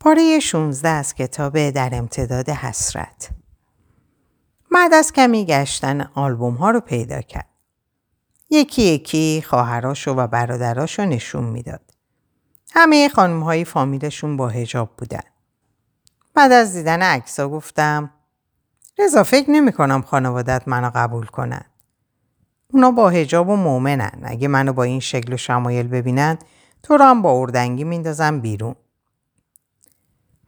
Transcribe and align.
پاره 0.00 0.40
16 0.40 0.88
از 0.88 1.14
کتاب 1.14 1.70
در 1.70 1.90
امتداد 1.92 2.48
حسرت 2.48 3.30
بعد 4.72 4.94
از 4.94 5.12
کمی 5.12 5.44
گشتن 5.44 6.00
آلبوم 6.14 6.54
ها 6.54 6.70
رو 6.70 6.80
پیدا 6.80 7.20
کرد. 7.20 7.48
یکی 8.50 8.82
یکی 8.82 9.44
خواهراشو 9.46 10.10
و 10.10 10.26
برادراشو 10.26 11.04
نشون 11.04 11.44
می‌داد. 11.44 11.80
همه 12.74 13.08
خانم 13.08 13.42
های 13.42 13.64
فامیلشون 13.64 14.36
با 14.36 14.48
هجاب 14.48 14.90
بودن. 14.96 15.22
بعد 16.34 16.52
از 16.52 16.72
دیدن 16.72 17.02
عکسا 17.02 17.48
گفتم 17.48 18.10
رضا 18.98 19.22
فکر 19.22 19.50
نمی 19.50 19.72
کنم 19.72 20.02
خانوادت 20.02 20.62
منو 20.66 20.90
قبول 20.94 21.26
کنن. 21.26 21.64
اونا 22.72 22.90
با 22.90 23.10
هجاب 23.10 23.48
و 23.48 23.56
مؤمنن. 23.56 24.20
اگه 24.22 24.48
منو 24.48 24.72
با 24.72 24.82
این 24.82 25.00
شکل 25.00 25.32
و 25.32 25.36
شمایل 25.36 25.88
ببینن 25.88 26.38
تو 26.82 26.96
رو 26.96 27.04
هم 27.04 27.22
با 27.22 27.40
اردنگی 27.40 27.84
میندازم 27.84 28.40
بیرون. 28.40 28.74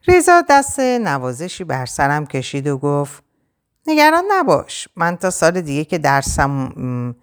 ریزا 0.08 0.42
دست 0.48 0.80
نوازشی 0.80 1.64
بر 1.64 1.86
سرم 1.86 2.26
کشید 2.26 2.66
و 2.66 2.78
گفت 2.78 3.22
نگران 3.86 4.24
نباش 4.30 4.88
من 4.96 5.16
تا 5.16 5.30
سال 5.30 5.60
دیگه 5.60 5.84
که 5.84 5.98
درسم 5.98 7.14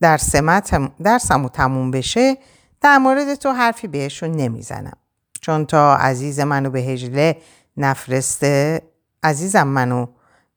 درسم 0.00 0.92
درسمو 1.04 1.48
تموم 1.48 1.90
بشه 1.90 2.38
در 2.80 2.98
مورد 2.98 3.34
تو 3.34 3.52
حرفی 3.52 3.88
بهشون 3.88 4.30
نمی‌زنم. 4.30 4.96
چون 5.40 5.66
تا 5.66 5.96
عزیز 5.96 6.40
منو 6.40 6.70
به 6.70 6.80
هجله 6.80 7.36
نفرسته 7.76 8.82
عزیزم 9.22 9.66
منو 9.66 10.06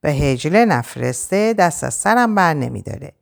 به 0.01 0.11
هجله 0.11 0.65
نفرسته 0.65 1.53
دست 1.53 1.83
از 1.83 1.93
سرم 1.93 2.35
بر 2.35 2.53
نمیداره. 2.53 3.13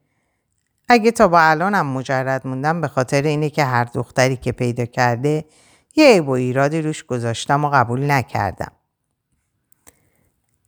اگه 0.89 1.11
تا 1.11 1.27
با 1.27 1.39
الانم 1.41 1.85
مجرد 1.85 2.47
موندم 2.47 2.81
به 2.81 2.87
خاطر 2.87 3.21
اینه 3.21 3.49
که 3.49 3.63
هر 3.63 3.83
دختری 3.83 4.37
که 4.37 4.51
پیدا 4.51 4.85
کرده 4.85 5.45
یه 5.95 6.07
عیب 6.13 6.27
و 6.27 6.31
ایرادی 6.31 6.81
روش 6.81 7.03
گذاشتم 7.03 7.65
و 7.65 7.69
قبول 7.69 8.11
نکردم. 8.11 8.71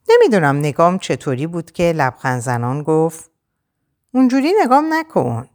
نمی‌دونم 0.08 0.56
نگام 0.56 0.98
چطوری 0.98 1.46
بود 1.46 1.70
که 1.72 1.92
لبخند 1.96 2.40
زنان 2.40 2.82
گفت 2.82 3.30
اونجوری 4.14 4.52
نگام 4.62 4.94
نکن. 4.94 5.48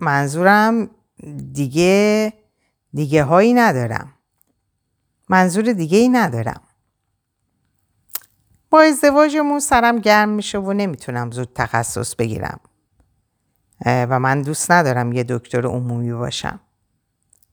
منظورم 0.00 0.90
دیگه 1.52 2.32
دیگه 2.94 3.24
هایی 3.24 3.54
ندارم. 3.54 4.12
منظور 5.28 5.72
دیگه 5.72 5.98
ای 5.98 6.08
ندارم. 6.08 6.60
با 8.70 8.80
ازدواجمون 8.80 9.60
سرم 9.60 9.98
گرم 9.98 10.28
میشه 10.28 10.58
و 10.58 10.72
نمی‌تونم 10.72 11.30
زود 11.30 11.52
تخصص 11.54 12.14
بگیرم. 12.14 12.60
و 13.86 14.18
من 14.18 14.42
دوست 14.42 14.70
ندارم 14.70 15.12
یه 15.12 15.24
دکتر 15.28 15.66
عمومی 15.66 16.12
باشم. 16.12 16.60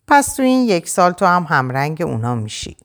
پس 0.09 0.35
تو 0.35 0.43
این 0.43 0.69
یک 0.69 0.89
سال 0.89 1.11
تو 1.11 1.25
هم 1.25 1.45
همرنگ 1.49 2.01
اونا 2.01 2.35
میشی. 2.35 2.77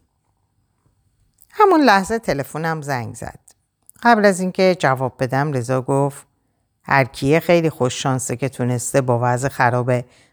همون 1.50 1.80
لحظه 1.80 2.18
تلفنم 2.18 2.82
زنگ 2.82 3.14
زد. 3.14 3.40
قبل 4.02 4.24
از 4.24 4.40
اینکه 4.40 4.76
جواب 4.78 5.14
بدم 5.18 5.52
رضا 5.52 5.82
گفت 5.82 6.26
هر 6.82 7.04
کیه 7.04 7.40
خیلی 7.40 7.70
خوش 7.70 8.02
شانسه 8.02 8.36
که 8.36 8.48
تونسته 8.48 9.00
با 9.00 9.18
وضع 9.22 9.48
خراب 9.48 9.92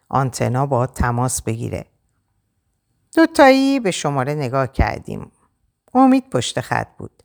آنتنا 0.09 0.65
با 0.65 0.85
تماس 0.87 1.41
بگیره. 1.41 1.85
دوتایی 3.15 3.79
به 3.79 3.91
شماره 3.91 4.33
نگاه 4.33 4.67
کردیم. 4.67 5.31
امید 5.93 6.29
پشت 6.29 6.61
خط 6.61 6.87
بود. 6.97 7.23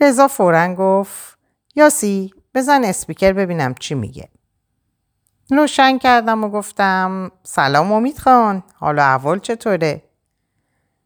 رضا 0.00 0.28
فورا 0.28 0.74
گفت 0.74 1.38
یاسی 1.74 2.34
بزن 2.54 2.84
اسپیکر 2.84 3.32
ببینم 3.32 3.74
چی 3.74 3.94
میگه. 3.94 4.28
روشن 5.50 5.98
کردم 5.98 6.44
و 6.44 6.48
گفتم 6.48 7.30
سلام 7.42 7.92
امید 7.92 8.18
خان 8.18 8.62
حالا 8.74 9.02
اول 9.02 9.38
چطوره؟ 9.38 10.02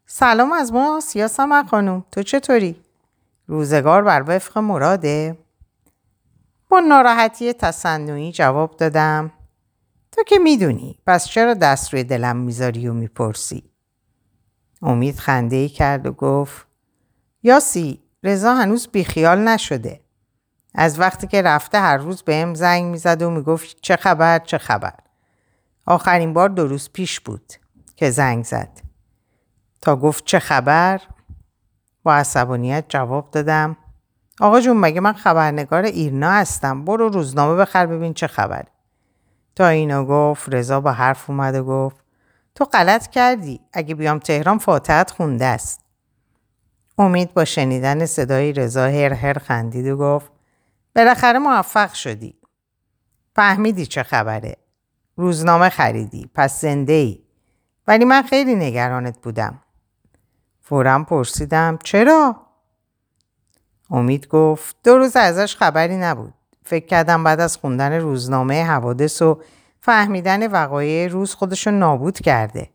سلام 0.07 0.53
از 0.53 0.73
ما 0.73 1.01
سیاسم 1.01 1.67
خانوم 1.67 2.05
تو 2.13 2.23
چطوری؟ 2.23 2.83
روزگار 3.47 4.03
بر 4.03 4.25
وفق 4.27 4.59
مراده؟ 4.59 5.39
با 6.69 6.81
ناراحتی 6.81 7.53
تصنعی 7.53 8.33
جواب 8.33 8.77
دادم 8.77 9.33
تو 10.13 10.23
که 10.23 10.39
می‌دونی 10.39 10.99
پس 11.07 11.27
چرا 11.27 11.55
دست 11.55 11.93
روی 11.93 12.05
دلم 12.05 12.37
می‌ذاری 12.37 12.89
و 12.89 12.93
می‌پرسی؟ 12.93 13.71
امید 14.83 15.17
خنده 15.17 15.57
ای 15.57 15.69
کرد 15.69 16.07
و 16.07 16.13
گفت 16.13 16.67
یاسی 17.43 18.03
رضا 18.23 18.55
هنوز 18.55 18.89
بیخیال 18.89 19.39
نشده 19.39 20.01
از 20.77 21.01
وقتی 21.01 21.27
که 21.27 21.43
رفته 21.43 21.81
هر 21.81 21.97
روز 21.97 22.23
بهم 22.23 22.55
زنگ 22.55 22.85
می‌زد 22.85 23.23
و 23.23 23.31
می‌گفت 23.31 23.77
چه 23.83 23.97
خبر 23.97 24.39
چه 24.39 24.59
خبر. 24.59 24.95
آخرین 25.87 26.33
بار 26.33 26.49
دو 26.49 26.67
روز 26.67 26.91
پیش 26.93 27.21
بود 27.21 27.53
که 27.97 28.11
زنگ 28.11 28.45
زد. 28.45 28.81
تا 29.81 29.97
گفت 29.97 30.25
چه 30.25 30.39
خبر؟ 30.39 31.01
با 32.03 32.15
عصبانیت 32.15 32.85
جواب 32.89 33.31
دادم. 33.31 33.77
آقا 34.41 34.61
جون 34.61 34.77
مگه 34.77 35.01
من 35.01 35.13
خبرنگار 35.13 35.83
ایرنا 35.83 36.31
هستم؟ 36.31 36.85
برو 36.85 37.09
روزنامه 37.09 37.57
بخر 37.57 37.87
ببین 37.87 38.15
چه 38.15 38.27
خبر. 38.27 38.65
تا 39.55 39.69
اینا 39.69 40.05
گفت 40.05 40.55
رضا 40.55 40.81
با 40.81 40.93
حرف 40.93 41.31
اومد 41.31 41.55
و 41.55 41.65
گفت 41.65 41.97
تو 42.55 42.65
غلط 42.65 43.07
کردی. 43.07 43.61
اگه 43.73 43.95
بیام 43.95 44.19
تهران 44.19 44.59
فاتحت 44.59 45.11
خونده 45.11 45.45
است. 45.45 45.81
امید 46.99 47.35
با 47.35 47.45
شنیدن 47.45 48.07
صدای 48.07 48.53
رضا 48.53 48.85
هر 48.85 49.13
هر 49.13 49.39
خندید 49.39 49.87
و 49.87 49.97
گفت 49.97 50.36
بالاخره 50.97 51.39
موفق 51.39 51.93
شدی. 51.93 52.35
فهمیدی 53.35 53.87
چه 53.87 54.03
خبره. 54.03 54.57
روزنامه 55.17 55.69
خریدی. 55.69 56.31
پس 56.35 56.61
زنده 56.61 56.93
ای. 56.93 57.23
ولی 57.87 58.05
من 58.05 58.23
خیلی 58.23 58.55
نگرانت 58.55 59.19
بودم. 59.23 59.63
فورا 60.61 61.05
پرسیدم 61.05 61.79
چرا؟ 61.85 62.37
امید 63.91 64.29
گفت 64.29 64.77
دو 64.85 64.99
روز 64.99 65.17
ازش 65.17 65.57
خبری 65.57 65.97
نبود. 65.97 66.35
فکر 66.65 66.87
کردم 66.87 67.25
بعد 67.25 67.41
از 67.41 67.57
خوندن 67.57 67.93
روزنامه 67.93 68.65
حوادث 68.65 69.23
و 69.23 69.43
فهمیدن 69.81 70.47
وقایع 70.47 71.09
روز 71.09 71.35
خودشو 71.35 71.71
نابود 71.71 72.21
کرده. 72.21 72.71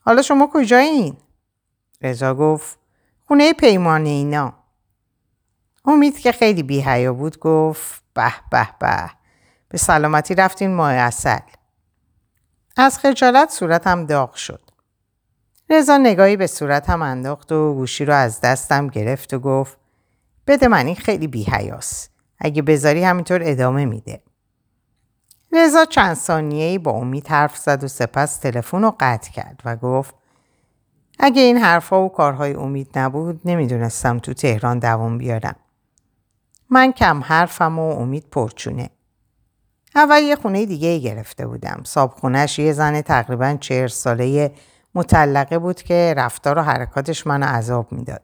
حالا 0.00 0.22
شما 0.22 0.50
کجایین؟ 0.52 1.16
رضا 2.02 2.34
گفت 2.34 2.78
خونه 3.24 3.52
پیمان 3.52 4.06
اینا. 4.06 4.63
امید 5.84 6.18
که 6.18 6.32
خیلی 6.32 6.62
بی 6.62 7.08
بود 7.10 7.38
گفت 7.38 8.02
به 8.14 8.32
به 8.50 8.68
به 8.80 9.10
به 9.68 9.78
سلامتی 9.78 10.34
رفتین 10.34 10.74
ماه 10.74 10.92
اصل 10.92 11.38
از 12.76 12.98
خجالت 12.98 13.50
صورتم 13.50 14.06
داغ 14.06 14.34
شد. 14.34 14.60
رضا 15.70 15.96
نگاهی 15.96 16.36
به 16.36 16.46
صورتم 16.46 17.02
انداخت 17.02 17.52
و 17.52 17.74
گوشی 17.74 18.04
رو 18.04 18.14
از 18.14 18.40
دستم 18.40 18.88
گرفت 18.88 19.34
و 19.34 19.38
گفت 19.38 19.78
بده 20.46 20.68
من 20.68 20.86
این 20.86 20.96
خیلی 20.96 21.26
بی 21.26 21.46
اگه 22.38 22.62
بذاری 22.62 23.04
همینطور 23.04 23.40
ادامه 23.44 23.84
میده. 23.84 24.22
رضا 25.52 25.84
چند 25.84 26.14
ثانیه‌ای 26.14 26.78
با 26.78 26.90
امید 26.90 27.28
حرف 27.28 27.56
زد 27.56 27.84
و 27.84 27.88
سپس 27.88 28.36
تلفن 28.36 28.82
رو 28.82 28.96
قطع 29.00 29.30
کرد 29.30 29.60
و 29.64 29.76
گفت 29.76 30.14
اگه 31.18 31.42
این 31.42 31.56
حرفها 31.56 32.04
و 32.04 32.08
کارهای 32.08 32.54
امید 32.54 32.98
نبود 32.98 33.40
نمی‌دونستم 33.44 34.18
تو 34.18 34.34
تهران 34.34 34.78
دوام 34.78 35.18
بیارم. 35.18 35.56
من 36.74 36.92
کم 36.92 37.22
حرفم 37.24 37.78
و 37.78 37.82
امید 37.82 38.26
پرچونه. 38.30 38.90
اول 39.94 40.22
یه 40.22 40.36
خونه 40.36 40.66
دیگه 40.66 40.98
گرفته 40.98 41.46
بودم. 41.46 41.82
صاحب 41.84 42.10
خونش 42.10 42.58
یه 42.58 42.72
زن 42.72 43.00
تقریبا 43.00 43.56
چهر 43.60 43.88
ساله 43.88 44.52
مطلقه 44.94 45.58
بود 45.58 45.82
که 45.82 46.14
رفتار 46.16 46.58
و 46.58 46.62
حرکاتش 46.62 47.26
منو 47.26 47.46
عذاب 47.46 47.92
می‌داد. 47.92 48.22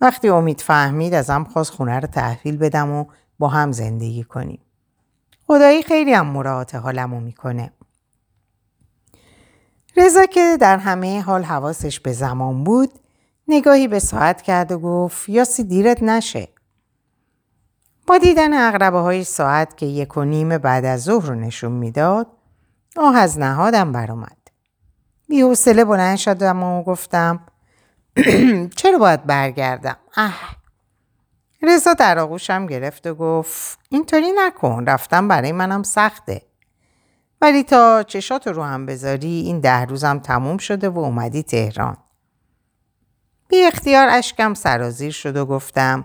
وقتی 0.00 0.28
امید 0.28 0.60
فهمید 0.60 1.14
ازم 1.14 1.44
خواست 1.44 1.70
خونه 1.70 2.00
رو 2.00 2.06
تحویل 2.06 2.56
بدم 2.56 2.90
و 2.90 3.04
با 3.38 3.48
هم 3.48 3.72
زندگی 3.72 4.24
کنیم. 4.24 4.60
خدایی 5.46 5.82
خیلی 5.82 6.12
هم 6.12 6.26
مراعات 6.26 6.74
حالمو 6.74 7.20
می‌کنه. 7.20 7.72
رضا 9.96 10.26
که 10.26 10.56
در 10.60 10.78
همه 10.78 11.20
حال 11.20 11.42
حواسش 11.42 12.00
به 12.00 12.12
زمان 12.12 12.64
بود 12.64 12.90
نگاهی 13.48 13.88
به 13.88 13.98
ساعت 13.98 14.42
کرد 14.42 14.72
و 14.72 14.78
گفت 14.78 15.28
یاسی 15.28 15.64
دیرت 15.64 16.02
نشه. 16.02 16.48
با 18.06 18.18
دیدن 18.18 18.68
اغربه 18.68 18.98
های 18.98 19.24
ساعت 19.24 19.76
که 19.76 19.86
یک 19.86 20.16
و 20.16 20.24
نیم 20.24 20.58
بعد 20.58 20.84
از 20.84 21.02
ظهر 21.02 21.26
رو 21.26 21.34
نشون 21.34 21.72
می‌داد 21.72 22.26
آه 22.96 23.16
از 23.16 23.38
نهادم 23.38 23.92
برآمد. 23.92 24.36
بی 25.28 25.40
حوصله 25.40 25.84
بلند 25.84 26.16
شدم 26.16 26.62
و 26.62 26.82
گفتم 26.82 27.40
چرا 28.76 28.98
باید 28.98 29.24
برگردم؟ 29.24 29.96
اه. 30.16 30.56
رضا 31.62 31.94
در 31.94 32.18
آغوشم 32.18 32.66
گرفت 32.66 33.06
و 33.06 33.14
گفت 33.14 33.78
اینطوری 33.88 34.32
نکن 34.36 34.84
رفتم 34.86 35.28
برای 35.28 35.52
منم 35.52 35.82
سخته. 35.82 36.42
ولی 37.40 37.62
تا 37.62 38.02
چشات 38.02 38.48
رو 38.48 38.62
هم 38.62 38.86
بذاری 38.86 39.42
این 39.46 39.60
ده 39.60 39.84
روزم 39.84 40.18
تموم 40.18 40.58
شده 40.58 40.88
و 40.88 40.98
اومدی 40.98 41.42
تهران. 41.42 41.96
بی 43.48 43.64
اختیار 43.64 44.08
اشکم 44.08 44.54
سرازیر 44.54 45.12
شد 45.12 45.36
و 45.36 45.46
گفتم 45.46 46.04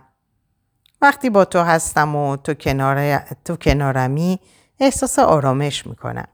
وقتی 1.01 1.29
با 1.29 1.45
تو 1.45 1.59
هستم 1.59 2.15
و 2.15 2.37
تو, 2.37 2.53
کنار... 2.53 3.17
تو 3.17 3.55
کنارمی 3.55 4.39
احساس 4.79 5.19
آرامش 5.19 5.87
می‌کنم. 5.87 6.27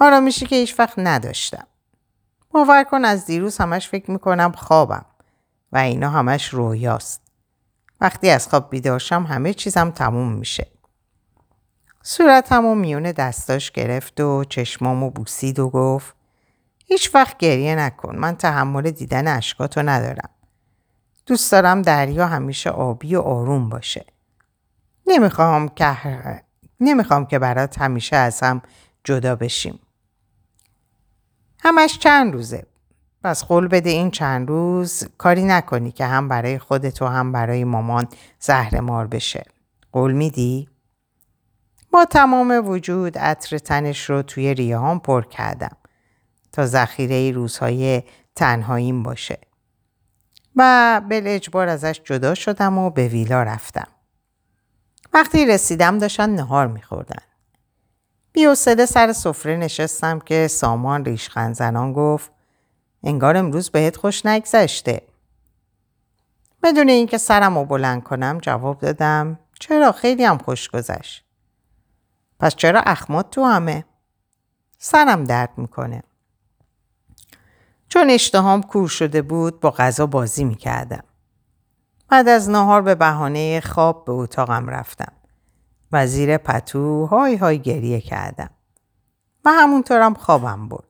آرامشی 0.00 0.46
که 0.46 0.56
هیچ 0.56 0.74
وقت 0.78 0.94
نداشتم. 0.98 1.66
باور 2.50 2.84
کن 2.84 3.04
از 3.04 3.26
دیروز 3.26 3.58
همش 3.58 3.88
فکر 3.88 4.10
می‌کنم 4.10 4.52
خوابم 4.52 5.06
و 5.72 5.78
اینا 5.78 6.10
همش 6.10 6.48
رویاست. 6.48 7.22
وقتی 8.00 8.30
از 8.30 8.48
خواب 8.48 8.70
بیدارشم 8.70 9.22
همه 9.22 9.54
چیزم 9.54 9.90
تموم 9.90 10.32
میشه. 10.32 10.66
صورتم 12.02 12.64
و 12.64 12.74
میون 12.74 13.02
دستاش 13.02 13.70
گرفت 13.70 14.20
و 14.20 14.44
چشمامو 14.44 15.10
بوسید 15.10 15.58
و 15.58 15.68
گفت 15.70 16.14
هیچ 16.84 17.14
وقت 17.14 17.38
گریه 17.38 17.74
نکن 17.74 18.16
من 18.16 18.36
تحمل 18.36 18.90
دیدن 18.90 19.36
اشکاتو 19.36 19.82
ندارم. 19.82 20.30
دوست 21.28 21.52
دارم 21.52 21.82
دریا 21.82 22.26
همیشه 22.26 22.70
آبی 22.70 23.16
و 23.16 23.20
آروم 23.20 23.68
باشه. 23.68 24.06
نمی‌خوام 25.06 25.68
که 25.68 25.96
نمی‌خوام 26.80 27.26
که 27.26 27.38
برات 27.38 27.78
همیشه 27.78 28.16
از 28.16 28.40
هم 28.40 28.62
جدا 29.04 29.36
بشیم. 29.36 29.78
همش 31.60 31.98
چند 31.98 32.32
روزه. 32.32 32.66
پس 33.24 33.44
قول 33.44 33.68
بده 33.68 33.90
این 33.90 34.10
چند 34.10 34.48
روز 34.48 35.04
کاری 35.18 35.44
نکنی 35.44 35.92
که 35.92 36.06
هم 36.06 36.28
برای 36.28 36.58
خودت 36.58 37.02
و 37.02 37.06
هم 37.06 37.32
برای 37.32 37.64
مامان 37.64 38.08
زهر 38.40 38.80
مار 38.80 39.06
بشه. 39.06 39.44
قول 39.92 40.12
میدی؟ 40.12 40.68
با 41.92 42.04
تمام 42.04 42.68
وجود 42.68 43.18
عطر 43.18 43.58
تنش 43.58 44.10
رو 44.10 44.22
توی 44.22 44.54
ریه 44.54 44.78
هم 44.78 44.98
پر 44.98 45.22
کردم 45.22 45.76
تا 46.52 46.66
ذخیره 46.66 47.30
روزهای 47.30 48.02
تنهاییم 48.34 49.02
باشه. 49.02 49.47
و 50.58 51.02
بل 51.08 51.22
اجبار 51.26 51.68
ازش 51.68 52.00
جدا 52.04 52.34
شدم 52.34 52.78
و 52.78 52.90
به 52.90 53.08
ویلا 53.08 53.42
رفتم. 53.42 53.88
وقتی 55.12 55.46
رسیدم 55.46 55.98
داشتن 55.98 56.30
نهار 56.30 56.66
میخوردن. 56.66 57.22
بیوسده 58.32 58.86
سر 58.86 59.12
سفره 59.12 59.56
نشستم 59.56 60.18
که 60.18 60.48
سامان 60.48 61.04
ریشخند 61.04 61.54
زنان 61.54 61.92
گفت 61.92 62.30
انگار 63.02 63.36
امروز 63.36 63.70
بهت 63.70 63.96
خوش 63.96 64.26
نگذشته. 64.26 65.02
بدون 66.62 66.88
اینکه 66.88 67.18
سرم 67.18 67.58
رو 67.58 67.64
بلند 67.64 68.02
کنم 68.02 68.38
جواب 68.42 68.78
دادم 68.78 69.38
چرا 69.60 69.92
خیلی 69.92 70.24
هم 70.24 70.38
خوش 70.38 70.68
گذشت. 70.68 71.24
پس 72.40 72.54
چرا 72.56 72.80
اخمات 72.80 73.30
تو 73.30 73.44
همه؟ 73.44 73.84
سرم 74.78 75.24
درد 75.24 75.50
می‌کنه. 75.56 76.02
چون 77.88 78.10
اشتهام 78.10 78.62
کور 78.62 78.88
شده 78.88 79.22
بود 79.22 79.60
با 79.60 79.70
غذا 79.70 80.06
بازی 80.06 80.44
می‌کردم. 80.44 81.04
بعد 82.08 82.28
از 82.28 82.50
نهار 82.50 82.82
به 82.82 82.94
بهانه 82.94 83.60
خواب 83.60 84.04
به 84.04 84.12
اتاقم 84.12 84.68
رفتم. 84.68 85.12
و 85.92 86.06
زیر 86.06 86.36
پتو 86.36 87.06
های 87.06 87.36
های 87.36 87.58
گریه 87.58 88.00
کردم. 88.00 88.50
و 89.44 89.50
همونطورم 89.50 90.14
خوابم 90.14 90.68
بود. 90.68 90.88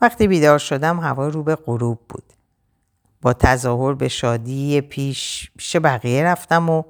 وقتی 0.00 0.28
بیدار 0.28 0.58
شدم 0.58 1.00
هوا 1.00 1.28
رو 1.28 1.42
به 1.42 1.56
غروب 1.56 1.98
بود. 2.08 2.32
با 3.22 3.32
تظاهر 3.32 3.94
به 3.94 4.08
شادی 4.08 4.80
پیش 4.80 5.50
پیش 5.56 5.76
بقیه 5.76 6.24
رفتم 6.24 6.70
و 6.70 6.82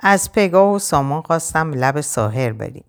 از 0.00 0.32
پگاه 0.32 0.74
و 0.74 0.78
سامان 0.78 1.22
خواستم 1.22 1.74
لب 1.74 2.00
ساحر 2.00 2.52
بریم. 2.52 2.84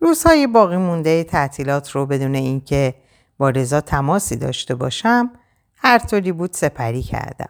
روزهای 0.00 0.46
باقی 0.46 0.76
مونده 0.76 1.24
تعطیلات 1.24 1.90
رو 1.90 2.06
بدون 2.06 2.34
اینکه 2.34 2.94
با 3.42 3.50
رضا 3.50 3.80
تماسی 3.80 4.36
داشته 4.36 4.74
باشم 4.74 5.30
هر 5.76 5.98
طوری 5.98 6.32
بود 6.32 6.52
سپری 6.52 7.02
کردم. 7.02 7.48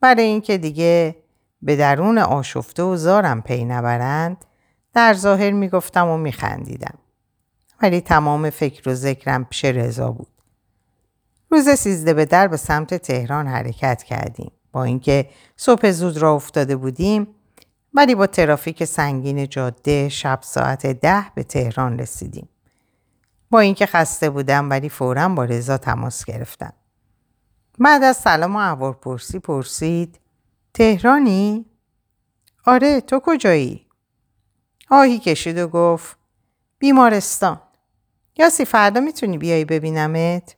برای 0.00 0.24
اینکه 0.24 0.58
دیگه 0.58 1.16
به 1.62 1.76
درون 1.76 2.18
آشفته 2.18 2.82
و 2.82 2.96
زارم 2.96 3.42
پی 3.42 3.64
نبرند 3.64 4.44
در 4.94 5.14
ظاهر 5.14 5.50
می‌گفتم 5.50 6.08
و 6.08 6.16
میخندیدم. 6.16 6.98
ولی 7.82 8.00
تمام 8.00 8.50
فکر 8.50 8.88
و 8.88 8.94
ذکرم 8.94 9.44
پیش 9.44 9.64
رضا 9.64 10.12
بود. 10.12 10.32
روز 11.50 11.68
سیزده 11.68 12.14
به 12.14 12.24
در 12.24 12.48
به 12.48 12.56
سمت 12.56 12.94
تهران 12.94 13.46
حرکت 13.46 14.02
کردیم. 14.02 14.52
با 14.72 14.84
اینکه 14.84 15.28
صبح 15.56 15.90
زود 15.90 16.16
را 16.16 16.34
افتاده 16.34 16.76
بودیم 16.76 17.26
ولی 17.94 18.14
با 18.14 18.26
ترافیک 18.26 18.84
سنگین 18.84 19.48
جاده 19.48 20.08
شب 20.08 20.38
ساعت 20.42 20.86
ده 20.86 21.24
به 21.34 21.42
تهران 21.42 21.98
رسیدیم. 21.98 22.48
با 23.50 23.60
اینکه 23.60 23.86
خسته 23.86 24.30
بودم 24.30 24.70
ولی 24.70 24.88
فورا 24.88 25.28
با 25.28 25.44
رضا 25.44 25.78
تماس 25.78 26.24
گرفتم. 26.24 26.72
بعد 27.78 28.02
از 28.02 28.16
سلام 28.16 28.56
و 28.56 28.92
پرسی 28.92 29.38
پرسید 29.38 30.20
تهرانی؟ 30.74 31.66
آره 32.66 33.00
تو 33.00 33.20
کجایی؟ 33.24 33.86
آهی 34.90 35.18
کشید 35.18 35.58
و 35.58 35.68
گفت 35.68 36.18
بیمارستان 36.78 37.60
یاسی 38.36 38.64
فردا 38.64 39.00
می‌تونی 39.00 39.38
بیایی 39.38 39.64
ببینمت؟ 39.64 40.56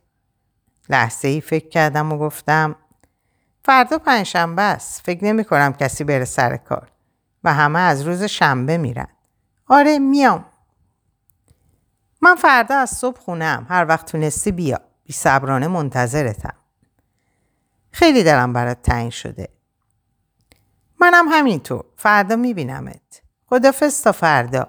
لحظه 0.89 1.27
ای 1.27 1.41
فکر 1.41 1.69
کردم 1.69 2.11
و 2.11 2.17
گفتم 2.17 2.75
فردا 3.65 3.97
پنجشنبه 3.97 4.61
است 4.61 5.01
فکر 5.01 5.25
نمی 5.25 5.45
کنم 5.45 5.73
کسی 5.73 6.03
بره 6.03 6.25
سر 6.25 6.57
کار 6.57 6.91
و 7.43 7.53
همه 7.53 7.79
از 7.79 8.01
روز 8.01 8.23
شنبه 8.23 8.77
میرن 8.77 9.07
آره 9.67 9.99
میام 9.99 10.45
من 12.23 12.35
فردا 12.35 12.75
از 12.75 12.89
صبح 12.89 13.19
خونم 13.19 13.65
هر 13.69 13.85
وقت 13.85 14.11
تونستی 14.11 14.51
بیا. 14.51 14.79
بی 15.03 15.13
صبرانه 15.13 15.67
منتظرتم. 15.67 16.53
خیلی 17.91 18.23
دلم 18.23 18.53
برات 18.53 18.81
تعیین 18.81 19.09
شده. 19.09 19.49
منم 21.01 21.25
همینطور. 21.29 21.85
فردا 21.97 22.35
میبینمت. 22.35 23.21
خدافز 23.45 24.01
تا 24.01 24.11
فردا. 24.11 24.67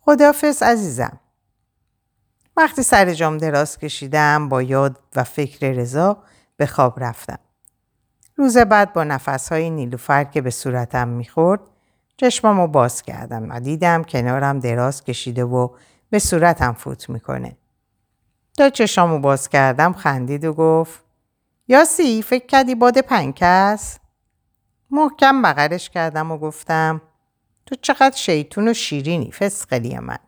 خدافز 0.00 0.62
عزیزم. 0.62 1.20
وقتی 2.56 2.82
سر 2.82 3.14
جام 3.14 3.38
دراز 3.38 3.78
کشیدم 3.78 4.48
با 4.48 4.62
یاد 4.62 5.00
و 5.16 5.24
فکر 5.24 5.72
رضا 5.72 6.22
به 6.56 6.66
خواب 6.66 7.00
رفتم. 7.00 7.38
روز 8.36 8.58
بعد 8.58 8.92
با 8.92 9.04
نفسهای 9.04 9.70
نیلوفر 9.70 10.24
که 10.24 10.40
به 10.40 10.50
صورتم 10.50 11.08
می‌خورد 11.08 11.60
چشمم 12.16 12.66
باز 12.66 13.02
کردم 13.02 13.50
و 13.50 13.60
دیدم 13.60 14.02
کنارم 14.02 14.58
دراز 14.58 15.04
کشیده 15.04 15.44
و 15.44 15.68
به 16.14 16.20
صورتم 16.20 16.72
فوت 16.72 17.10
می‌کنه. 17.10 17.56
تا 18.58 18.70
چشامو 18.70 19.18
باز 19.18 19.48
کردم 19.48 19.92
خندید 19.92 20.44
و 20.44 20.52
گفت 20.52 21.04
یاسی 21.68 22.22
فکر 22.22 22.46
کردی 22.46 22.74
باد 22.74 22.98
پنکس؟ 22.98 23.98
محکم 24.90 25.42
بغلش 25.42 25.90
کردم 25.90 26.30
و 26.30 26.38
گفتم 26.38 27.02
تو 27.66 27.74
چقدر 27.74 28.16
شیطون 28.16 28.68
و 28.68 28.74
شیرینی 28.74 29.32
فسقلی 29.32 29.98
من. 29.98 30.18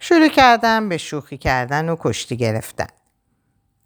شروع 0.00 0.28
کردم 0.28 0.88
به 0.88 0.98
شوخی 0.98 1.38
کردن 1.38 1.88
و 1.88 1.96
کشتی 1.98 2.36
گرفتن. 2.36 2.88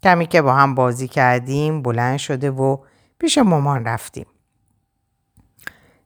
کمی 0.03 0.27
که 0.27 0.41
با 0.41 0.53
هم 0.53 0.75
بازی 0.75 1.07
کردیم 1.07 1.81
بلند 1.81 2.17
شده 2.17 2.51
و 2.51 2.77
پیش 3.19 3.37
مامان 3.37 3.85
رفتیم. 3.85 4.27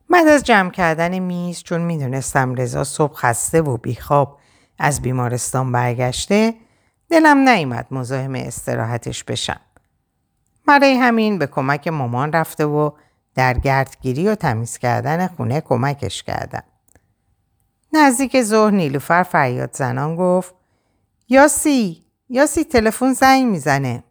بعد 0.09 0.27
از 0.27 0.43
جمع 0.43 0.71
کردن 0.71 1.19
میز 1.19 1.63
چون 1.63 1.81
می‌دونستم 1.81 2.55
رضا 2.55 2.83
صبح 2.83 3.13
خسته 3.13 3.61
و 3.61 3.77
بیخواب 3.77 4.39
از 4.79 5.01
بیمارستان 5.01 5.71
برگشته 5.71 6.53
دلم 7.09 7.49
نیامد 7.49 7.87
مزاحم 7.91 8.35
استراحتش 8.35 9.23
بشم. 9.23 9.59
برای 10.67 10.93
همین 10.93 11.39
به 11.39 11.47
کمک 11.47 11.87
مامان 11.87 12.33
رفته 12.33 12.65
و 12.65 12.91
در 13.35 13.53
گردگیری 13.53 14.27
و 14.27 14.35
تمیز 14.35 14.77
کردن 14.77 15.27
خونه 15.27 15.61
کمکش 15.61 16.23
کردم. 16.23 16.63
نزدیک 17.93 18.41
ظهر 18.41 18.71
نیلوفر 18.71 19.23
فریاد 19.23 19.75
زنان 19.75 20.15
گفت 20.15 20.55
یاسی 21.29 22.05
یاسی 22.29 22.63
تلفن 22.63 23.13
زنگ 23.13 23.45
می‌زنه. 23.45 24.03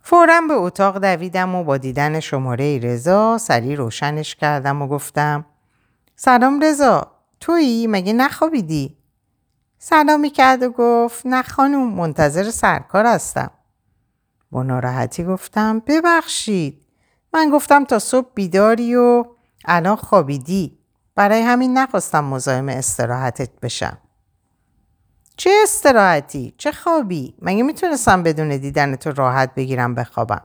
فورا 0.00 0.40
به 0.48 0.54
اتاق 0.54 0.98
دویدم 0.98 1.54
و 1.54 1.64
با 1.64 1.76
دیدن 1.76 2.20
شماره 2.20 2.78
رضا 2.78 3.38
سری 3.38 3.76
روشنش 3.76 4.34
کردم 4.34 4.82
و 4.82 4.88
گفتم 4.88 5.44
سلام 6.16 6.60
رضا 6.60 7.12
تویی 7.40 7.86
مگه 7.86 8.12
نخوابیدی؟ 8.12 8.96
سلامی 9.86 10.30
کرد 10.30 10.62
و 10.62 10.70
گفت 10.70 11.26
نه 11.26 11.42
خانوم 11.42 11.94
منتظر 11.94 12.50
سرکار 12.50 13.06
هستم. 13.06 13.50
با 14.50 14.62
ناراحتی 14.62 15.24
گفتم 15.24 15.82
ببخشید 15.86 16.86
من 17.34 17.50
گفتم 17.50 17.84
تا 17.84 17.98
صبح 17.98 18.28
بیداری 18.34 18.94
و 18.94 19.24
الان 19.64 19.96
خوابیدی 19.96 20.78
برای 21.14 21.40
همین 21.40 21.78
نخواستم 21.78 22.24
مزاحم 22.24 22.68
استراحتت 22.68 23.60
بشم. 23.60 23.98
چه 25.36 25.50
استراحتی؟ 25.62 26.54
چه 26.58 26.72
خوابی؟ 26.72 27.34
مگه 27.42 27.62
می‌تونستم 27.62 28.22
بدون 28.22 28.48
دیدن 28.48 28.96
تو 28.96 29.12
راحت 29.12 29.54
بگیرم 29.54 29.94
بخوابم؟ 29.94 30.42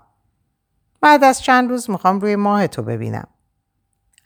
بعد 1.01 1.24
از 1.24 1.41
چند 1.41 1.69
روز 1.69 1.89
می‌خوام 1.89 2.19
روی 2.19 2.36
ماه 2.36 2.67
تو 2.67 2.84
ببینم. 2.84 3.27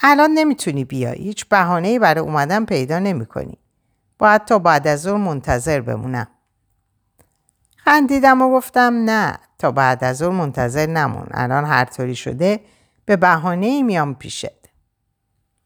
الان 0.02 0.32
نمی‌تونی 0.32 0.86
بیای. 0.86 1.18
هیچ 1.18 1.46
بهانه‌ای 1.50 2.00
برای 2.00 2.22
اومدن 2.22 2.66
پیدا 2.66 3.00
نمی‌کنی. 3.00 3.58
باید 4.20 4.46
تا 4.46 4.60
بعد 4.60 4.88
از 4.88 5.02
ظهر 5.02 5.18
منتظر 5.18 5.82
بمونم. 5.82 6.28
خندیدم 7.76 8.42
و 8.42 8.52
گفتم 8.52 8.94
نه 9.06 9.38
تا 9.60 9.72
بعد 9.72 10.04
از 10.04 10.18
ظهر 10.18 10.30
منتظر 10.30 10.86
نمون. 10.86 11.28
الان 11.32 11.66
هر 11.66 11.86
طوری 11.86 12.16
شده 12.16 12.60
به 13.06 13.16
بهانه 13.16 13.66
ای 13.66 13.84
میام 13.84 14.16
پیشت. 14.16 14.70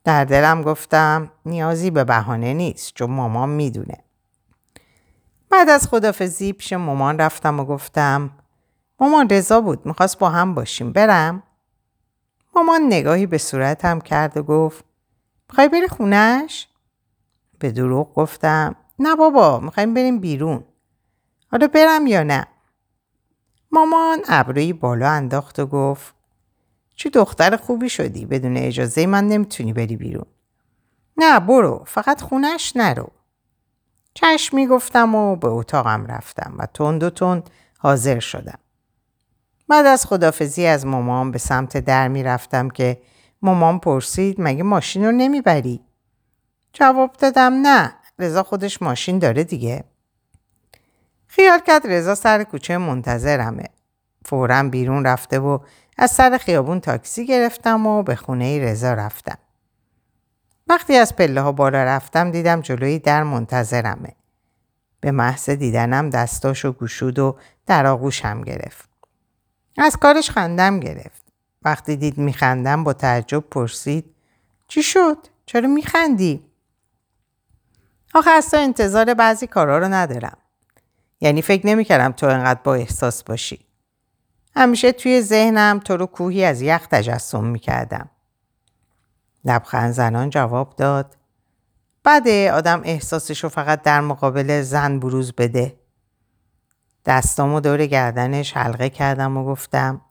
در 0.04 0.26
دلم 0.26 0.62
گفتم 0.62 1.32
نیازی 1.46 1.92
به 1.92 2.04
بهانه 2.04 2.54
نیست 2.54 2.94
چون 2.94 3.12
مامان 3.12 3.50
می‌دونه. 3.50 3.98
بعد 5.50 5.70
از 5.70 5.88
خدافزی 5.88 6.54
پیش 6.54 6.74
مامان 6.74 7.18
رفتم 7.18 7.60
و 7.60 7.66
گفتم 7.66 8.32
مامان 9.00 9.30
رضا 9.30 9.62
بود 9.62 9.86
می‌خواست 9.86 10.20
با 10.20 10.30
هم 10.30 10.54
باشیم 10.54 10.92
برم 10.92 11.44
مامان 12.56 12.82
نگاهی 12.86 13.26
به 13.26 13.38
صورتم 13.38 14.00
کرد 14.00 14.38
و 14.38 14.44
گفت 14.44 14.86
می‌خوای 15.50 15.70
بری 15.70 15.88
خونش؟ 15.88 16.68
به 17.60 17.72
دروغ 17.72 18.14
گفتم. 18.14 18.76
نه 19.00 19.16
بابا 19.16 19.60
می‌خوایم 19.60 19.94
بریم 19.94 20.20
بیرون. 20.20 20.64
حالا 21.52 21.68
برم 21.68 22.08
یا 22.08 22.24
نه؟ 22.24 22.48
مامان 23.72 24.20
ابروی 24.28 24.74
بالا 24.74 25.10
انداخت 25.10 25.60
و 25.60 25.66
گفت 25.66 26.16
چه 26.96 27.10
دختر 27.10 27.58
خوبی 27.58 27.90
شدی 27.90 28.26
بدون 28.26 28.58
اجازه 28.58 29.06
من 29.06 29.28
نمی‌تونی 29.28 29.74
بری 29.74 29.98
بیرون. 29.98 30.26
نه 31.18 31.40
برو 31.40 31.84
فقط 31.88 32.22
خونش 32.22 32.74
نرو. 32.76 33.12
چشم 34.14 34.56
می‌گفتم 34.56 35.16
و 35.16 35.36
به 35.36 35.48
اتاقم 35.48 36.06
رفتم 36.06 36.56
و 36.58 36.66
تند 36.66 37.04
و 37.04 37.10
تند 37.10 37.50
حاضر 37.80 38.20
شدم. 38.20 38.60
بعد 39.68 39.86
از 39.86 40.06
خدافزی 40.06 40.66
از 40.66 40.86
مامان 40.86 41.32
به 41.32 41.38
سمت 41.38 41.78
در 41.78 42.08
می‌رفتم 42.08 42.70
که 42.70 43.02
مامان 43.42 43.80
پرسید 43.80 44.36
مگه 44.40 44.64
ماشین 44.64 45.06
رو 45.06 45.12
نمی‌بری؟ 45.12 45.87
جواب 46.74 47.14
دادم 47.14 47.54
نه. 47.54 47.94
رضا 48.20 48.44
خودش 48.44 48.82
ماشین 48.82 49.20
داره 49.20 49.44
دیگه. 49.44 49.84
خیال 51.28 51.60
کرد 51.60 51.88
رضا 51.88 52.16
سر 52.16 52.44
کوچه 52.44 52.78
منتظرمه. 52.78 53.66
فورا 54.26 54.64
بیرون 54.64 55.06
رفته 55.06 55.40
و 55.40 55.60
از 55.98 56.12
سر 56.12 56.38
خیابون 56.38 56.80
تاکسی 56.80 57.26
گرفتم 57.26 57.88
و 57.88 58.04
به 58.04 58.16
خونه 58.16 58.60
رضا 58.60 58.94
رفتم. 58.94 59.38
وقتی 60.68 60.96
از 60.96 61.16
پله 61.16 61.42
ها 61.42 61.52
بالا 61.52 61.84
رفتم 61.84 62.32
دیدم 62.32 62.62
جلوی 62.62 63.00
در 63.00 63.24
منتظرمه. 63.24 64.16
به 65.00 65.12
محض 65.12 65.50
دیدنم 65.50 66.10
دستاشو 66.10 66.74
گشود 66.74 67.20
و 67.20 67.38
در 67.66 67.88
آغوشم 67.88 68.42
گرفت. 68.42 68.90
از 69.78 69.98
کارش 69.98 70.30
خندم 70.30 70.80
گرفت. 70.80 71.26
وقتی 71.62 71.96
دید 71.96 72.18
میخندم 72.18 72.84
با 72.84 72.94
تعجب 72.94 73.40
پرسید 73.40 74.06
چی 74.68 74.84
شد؟ 74.84 75.18
چرا 75.46 75.68
میخندی؟ 75.68 76.47
آخه 78.14 78.32
اصلا 78.32 78.60
انتظار 78.60 79.14
بعضی 79.14 79.48
کارا 79.48 79.78
رو 79.78 79.88
ندارم. 79.88 80.38
یعنی 81.22 81.42
فکر 81.42 81.68
نمی‌کردم 81.68 82.12
تو 82.12 82.26
انقدر 82.26 82.60
با 82.64 82.76
احساس 82.76 83.24
باشی. 83.24 83.66
همیشه 84.56 84.92
توی 84.92 85.22
ذهنم 85.22 85.80
تو 85.80 85.98
رو 85.98 86.06
کوهی 86.06 86.44
از 86.44 86.62
یخ 86.62 86.88
تجسم 86.88 87.44
می‌کردم. 87.44 88.10
لبخند 89.46 89.94
زنان 89.94 90.30
جواب 90.30 90.76
داد. 90.76 91.18
بده 92.06 92.52
آدم 92.52 92.82
احساسش 92.84 93.44
رو 93.44 93.50
فقط 93.50 93.82
در 93.82 94.02
مقابل 94.02 94.62
زن 94.62 95.00
بروز 95.00 95.34
بده. 95.34 95.80
دستامو 97.06 97.60
دور 97.60 97.86
گردنش 97.86 98.58
حلقه 98.58 98.90
کردم 98.90 99.38
و 99.38 99.46
گفتم 99.46 100.02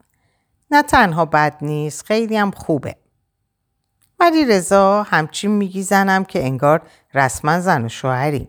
نه 0.70 0.82
تنها 0.82 1.24
بد 1.24 1.56
نیست 1.62 2.04
خیلی 2.04 2.36
هم 2.36 2.50
خوبه. 2.50 2.96
ولی 4.20 4.44
رضا 4.44 5.02
همچین 5.02 5.50
میگی 5.50 5.82
زنم 5.82 6.24
که 6.24 6.44
انگار 6.44 6.82
رسما 7.14 7.60
زن 7.60 7.84
و 7.84 7.88
شوهری. 7.88 8.48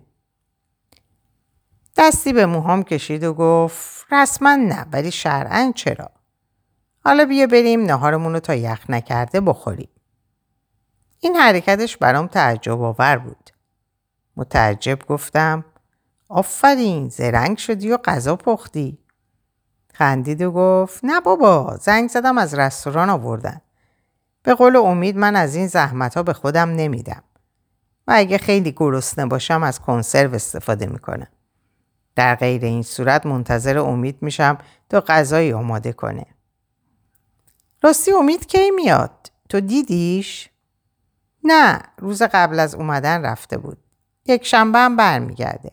دستی 1.97 2.33
به 2.33 2.45
موهام 2.45 2.83
کشید 2.83 3.23
و 3.23 3.33
گفت 3.33 4.05
رسما 4.11 4.55
نه 4.55 4.85
ولی 4.91 5.11
شرعا 5.11 5.71
چرا؟ 5.75 6.11
حالا 7.05 7.25
بیا 7.25 7.47
بریم 7.47 7.81
نهارمون 7.81 8.33
رو 8.33 8.39
تا 8.39 8.55
یخ 8.55 8.89
نکرده 8.89 9.41
بخوریم. 9.41 9.89
این 11.19 11.35
حرکتش 11.35 11.97
برام 11.97 12.27
تعجب 12.27 12.81
آور 12.81 13.17
بود. 13.17 13.49
متعجب 14.37 14.99
گفتم 15.07 15.65
آفرین 16.29 17.09
زرنگ 17.09 17.57
شدی 17.57 17.91
و 17.91 17.97
غذا 17.97 18.35
پختی. 18.35 18.97
خندید 19.93 20.41
و 20.41 20.51
گفت 20.51 20.99
نه 21.03 21.21
بابا 21.21 21.77
زنگ 21.81 22.09
زدم 22.09 22.37
از 22.37 22.53
رستوران 22.53 23.09
آوردن. 23.09 23.61
به 24.47 24.55
قول 24.55 24.75
امید 24.75 25.17
من 25.17 25.35
از 25.35 25.55
این 25.55 25.67
زحمت 25.67 26.17
ها 26.17 26.23
به 26.23 26.33
خودم 26.33 26.69
نمیدم. 26.69 27.23
و 28.07 28.13
اگه 28.15 28.37
خیلی 28.37 28.71
گرسنه 28.71 29.25
باشم 29.25 29.63
از 29.63 29.79
کنسرو 29.79 30.33
استفاده 30.33 30.85
می‌کنم. 30.85 31.27
در 32.15 32.35
غیر 32.35 32.65
این 32.65 32.81
صورت 32.81 33.25
منتظر 33.25 33.77
امید 33.77 34.17
میشم 34.21 34.57
تا 34.89 35.01
غذایی 35.01 35.53
آماده 35.53 35.93
کنه. 35.93 36.25
راستی 37.83 38.11
امید 38.11 38.47
کی 38.47 38.71
میاد؟ 38.71 39.31
تو 39.49 39.59
دیدیش؟ 39.59 40.49
نه 41.43 41.79
روز 41.97 42.21
قبل 42.21 42.59
از 42.59 42.75
اومدن 42.75 43.25
رفته 43.25 43.57
بود. 43.57 43.77
یک 44.25 44.45
شنبه 44.45 44.79
هم 44.79 44.95
برمیگرده. 44.95 45.71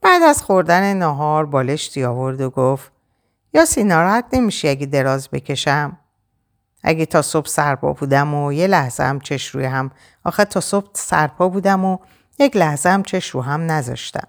بعد 0.00 0.22
از 0.22 0.42
خوردن 0.42 0.96
نهار 0.96 1.46
بالشتی 1.46 2.04
آورد 2.04 2.40
و 2.40 2.50
گفت 2.50 2.92
یاسی 3.54 3.84
ناراحت 3.84 4.24
نمیشی 4.32 4.68
اگه 4.68 4.86
دراز 4.86 5.28
بکشم؟ 5.30 5.98
اگه 6.82 7.06
تا 7.06 7.22
صبح 7.22 7.46
سرپا 7.46 7.92
بودم 7.92 8.34
و 8.34 8.52
یه 8.52 8.66
لحظه 8.66 9.02
هم 9.02 9.20
چش 9.20 9.46
روی 9.46 9.64
هم 9.64 9.90
آخه 10.24 10.44
تا 10.44 10.60
صبح 10.60 10.90
سرپا 10.94 11.48
بودم 11.48 11.84
و 11.84 11.98
یک 12.38 12.56
لحظه 12.56 12.88
هم 12.88 13.02
چش 13.02 13.30
رو 13.30 13.42
هم 13.42 13.70
نذاشتم. 13.70 14.28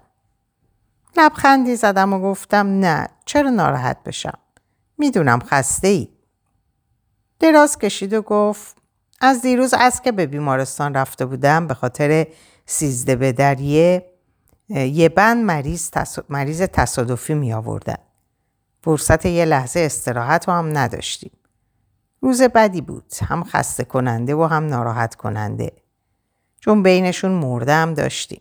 لبخندی 1.16 1.76
زدم 1.76 2.12
و 2.12 2.20
گفتم 2.20 2.66
نه 2.66 3.08
چرا 3.24 3.50
ناراحت 3.50 4.02
بشم؟ 4.02 4.38
می‌دونم 4.98 5.38
خسته 5.38 5.88
ای. 5.88 6.08
دراز 7.40 7.78
کشید 7.78 8.12
و 8.12 8.22
گفت 8.22 8.76
از 9.20 9.42
دیروز 9.42 9.74
از 9.74 10.02
که 10.02 10.12
به 10.12 10.26
بیمارستان 10.26 10.94
رفته 10.94 11.26
بودم 11.26 11.66
به 11.66 11.74
خاطر 11.74 12.26
سیزده 12.66 13.16
به 13.16 13.32
دریه 13.32 14.10
یه 14.68 15.08
بند 15.08 15.44
مریض, 15.44 15.90
مریض 16.28 16.62
تصادفی 16.62 17.34
می 17.34 17.52
آوردن. 17.52 17.98
فرصت 18.80 19.26
یه 19.26 19.44
لحظه 19.44 19.80
استراحت 19.80 20.48
رو 20.48 20.54
هم 20.54 20.78
نداشتیم. 20.78 21.30
روز 22.24 22.42
بدی 22.42 22.80
بود. 22.80 23.12
هم 23.22 23.44
خسته 23.44 23.84
کننده 23.84 24.34
و 24.34 24.44
هم 24.44 24.66
ناراحت 24.66 25.14
کننده. 25.14 25.72
چون 26.60 26.82
بینشون 26.82 27.30
مرده 27.30 27.74
هم 27.74 27.94
داشتیم. 27.94 28.40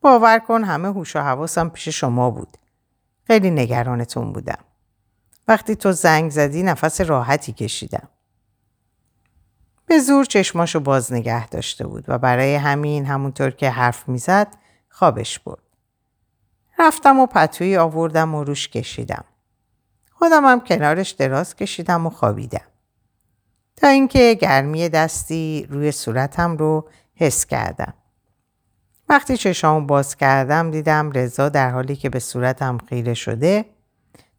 باور 0.00 0.38
کن 0.38 0.64
همه 0.64 0.88
هوش 0.88 1.16
و 1.16 1.20
حواسم 1.20 1.68
پیش 1.68 1.88
شما 1.88 2.30
بود. 2.30 2.56
خیلی 3.24 3.50
نگرانتون 3.50 4.32
بودم. 4.32 4.58
وقتی 5.48 5.76
تو 5.76 5.92
زنگ 5.92 6.30
زدی 6.30 6.62
نفس 6.62 7.00
راحتی 7.00 7.52
کشیدم. 7.52 8.08
به 9.86 9.98
زور 9.98 10.24
چشماشو 10.24 10.80
باز 10.80 11.12
نگه 11.12 11.48
داشته 11.48 11.86
بود 11.86 12.04
و 12.08 12.18
برای 12.18 12.54
همین 12.54 13.06
همونطور 13.06 13.50
که 13.50 13.70
حرف 13.70 14.08
می‌زد 14.08 14.48
خوابش 14.88 15.38
برد. 15.38 15.62
رفتم 16.78 17.18
و 17.18 17.26
پتویی 17.26 17.76
آوردم 17.76 18.34
و 18.34 18.44
روش 18.44 18.68
کشیدم. 18.68 19.24
خودم 20.12 20.44
هم 20.44 20.60
کنارش 20.60 21.10
دراز 21.10 21.56
کشیدم 21.56 22.06
و 22.06 22.10
خوابیدم. 22.10 22.60
تا 23.80 23.88
اینکه 23.88 24.38
گرمی 24.40 24.88
دستی 24.88 25.66
روی 25.70 25.92
صورتم 25.92 26.56
رو 26.56 26.88
حس 27.14 27.46
کردم. 27.46 27.94
وقتی 29.08 29.36
چشامو 29.36 29.86
باز 29.86 30.16
کردم 30.16 30.70
دیدم 30.70 31.10
رضا 31.10 31.48
در 31.48 31.70
حالی 31.70 31.96
که 31.96 32.10
به 32.10 32.18
صورتم 32.18 32.78
خیره 32.78 33.14
شده 33.14 33.64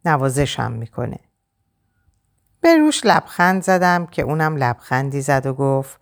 نوازشم 0.05 0.72
می‌کنه. 0.72 1.19
به 2.62 2.77
روش 2.77 3.01
لبخند 3.05 3.63
زدم 3.63 4.05
که 4.05 4.22
اونم 4.22 4.55
لبخندی 4.55 5.22
زد 5.22 5.46
و 5.46 5.53
گفت 5.53 6.00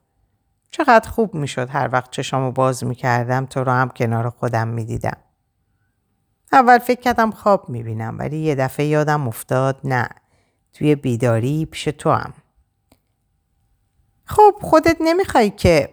چقدر 0.72 1.10
خوب 1.10 1.36
می‌شد 1.36 1.70
هر 1.70 1.90
وقت 1.92 2.12
چشامو 2.12 2.52
باز 2.52 2.84
می‌کردم 2.84 3.46
تو 3.46 3.64
رو 3.64 3.72
هم 3.72 3.90
کنار 3.90 4.30
خودم 4.30 4.68
می‌دیدم. 4.68 5.18
اول 6.52 6.78
فکر 6.78 7.02
کردم 7.02 7.32
خواب 7.32 7.70
می‌بینم 7.70 8.16
ولی 8.20 8.38
یه 8.38 8.56
دفعه 8.56 8.86
یادم 8.86 9.28
افتاد 9.28 9.80
نه 9.84 10.10
توی 10.74 10.96
بیداری 10.96 11.66
پیش 11.66 11.84
تو 11.84 12.12
هم. 12.12 12.34
خب 14.28 14.56
خودت 14.62 14.98
نمی‌خوای 15.00 15.50
که 15.50 15.90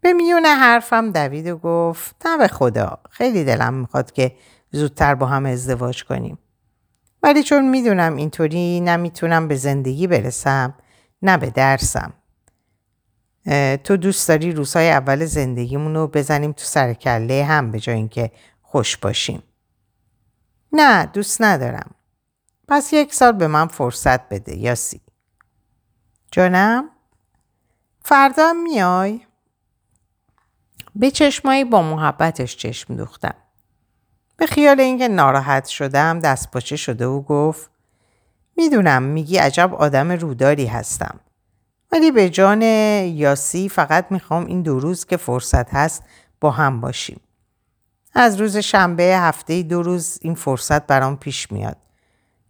به 0.00 0.12
میون 0.12 0.46
حرفم 0.46 1.12
دوید 1.12 1.46
و 1.46 1.56
گفت 1.56 2.26
نه 2.26 2.36
به 2.36 2.48
خدا 2.48 2.98
خیلی 3.10 3.44
دلم 3.44 3.74
می‌خواد 3.74 4.12
که 4.12 4.36
زودتر 4.70 5.14
با 5.14 5.26
هم 5.26 5.46
ازدواج 5.46 6.04
کنیم. 6.04 6.38
ولی 7.22 7.42
چون 7.42 7.68
می‌دونم 7.68 8.16
اینطوری 8.16 8.80
نمی‌تونم 8.80 9.48
به 9.48 9.56
زندگی 9.56 10.06
برسم 10.06 10.74
نه 11.22 11.36
به 11.36 11.50
درسم. 11.50 12.12
تو 13.84 13.96
دوست 13.96 14.28
داری 14.28 14.52
روزهای 14.52 14.90
اول 14.90 15.24
زندگیمون 15.24 15.94
رو 15.94 16.06
بزنیم 16.06 16.52
تو 16.52 16.64
سر 16.64 16.94
کله 16.94 17.44
هم 17.44 17.70
به 17.70 17.80
جای 17.80 17.94
اینکه 17.94 18.30
خوش 18.62 18.96
باشیم. 18.96 19.42
نه 20.72 21.06
دوست 21.06 21.42
ندارم. 21.42 21.90
پس 22.68 22.92
یک 22.92 23.14
سال 23.14 23.32
به 23.32 23.46
من 23.46 23.66
فرصت 23.66 24.28
بده 24.28 24.56
یاسی. 24.56 25.00
جانم؟ 26.30 26.88
فردا 28.02 28.52
میای؟ 28.52 29.20
به 30.94 31.10
چشمایی 31.10 31.64
با 31.64 31.82
محبتش 31.82 32.56
چشم 32.56 32.96
دوختم. 32.96 33.34
به 34.36 34.46
خیال 34.46 34.80
اینکه 34.80 35.08
ناراحت 35.08 35.66
شدم 35.66 36.20
دست 36.20 36.50
پاچه 36.50 36.76
شده 36.76 37.06
و 37.06 37.22
گفت 37.22 37.70
می‌دونم 38.56 39.02
میگی 39.02 39.36
عجب 39.36 39.74
آدم 39.74 40.12
روداری 40.12 40.66
هستم. 40.66 41.20
ولی 41.92 42.10
به 42.10 42.30
جان 42.30 42.62
یاسی 42.62 43.68
فقط 43.68 44.06
می‌خوام 44.10 44.46
این 44.46 44.62
دو 44.62 44.80
روز 44.80 45.04
که 45.04 45.16
فرصت 45.16 45.74
هست 45.74 46.02
با 46.40 46.50
هم 46.50 46.80
باشیم. 46.80 47.20
از 48.14 48.40
روز 48.40 48.56
شنبه 48.56 49.02
هفته 49.02 49.62
دو 49.62 49.82
روز 49.82 50.18
این 50.22 50.34
فرصت 50.34 50.86
برام 50.86 51.16
پیش 51.16 51.52
میاد. 51.52 51.76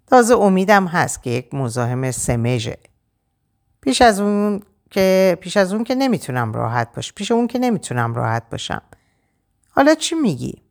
تازه 0.06 0.34
امیدم 0.34 0.86
هست 0.86 1.22
که 1.22 1.30
یک 1.30 1.54
مزاحم 1.54 2.10
سمژه. 2.10 2.78
پیش 3.86 4.02
از 4.02 4.20
اون 4.20 4.62
که 4.90 5.38
پیش 5.40 5.56
از 5.56 5.72
اون 5.72 5.84
که 5.84 5.94
نمی‌تونم 5.94 6.52
راحت 6.52 6.94
باش. 6.94 7.12
پیش 7.12 7.30
اون 7.32 7.46
که 7.46 7.58
نمی‌تونم 7.58 8.14
راحت 8.14 8.42
باشم. 8.50 8.82
حالا 9.70 9.94
چی 9.94 10.14
میگی؟ 10.14 10.62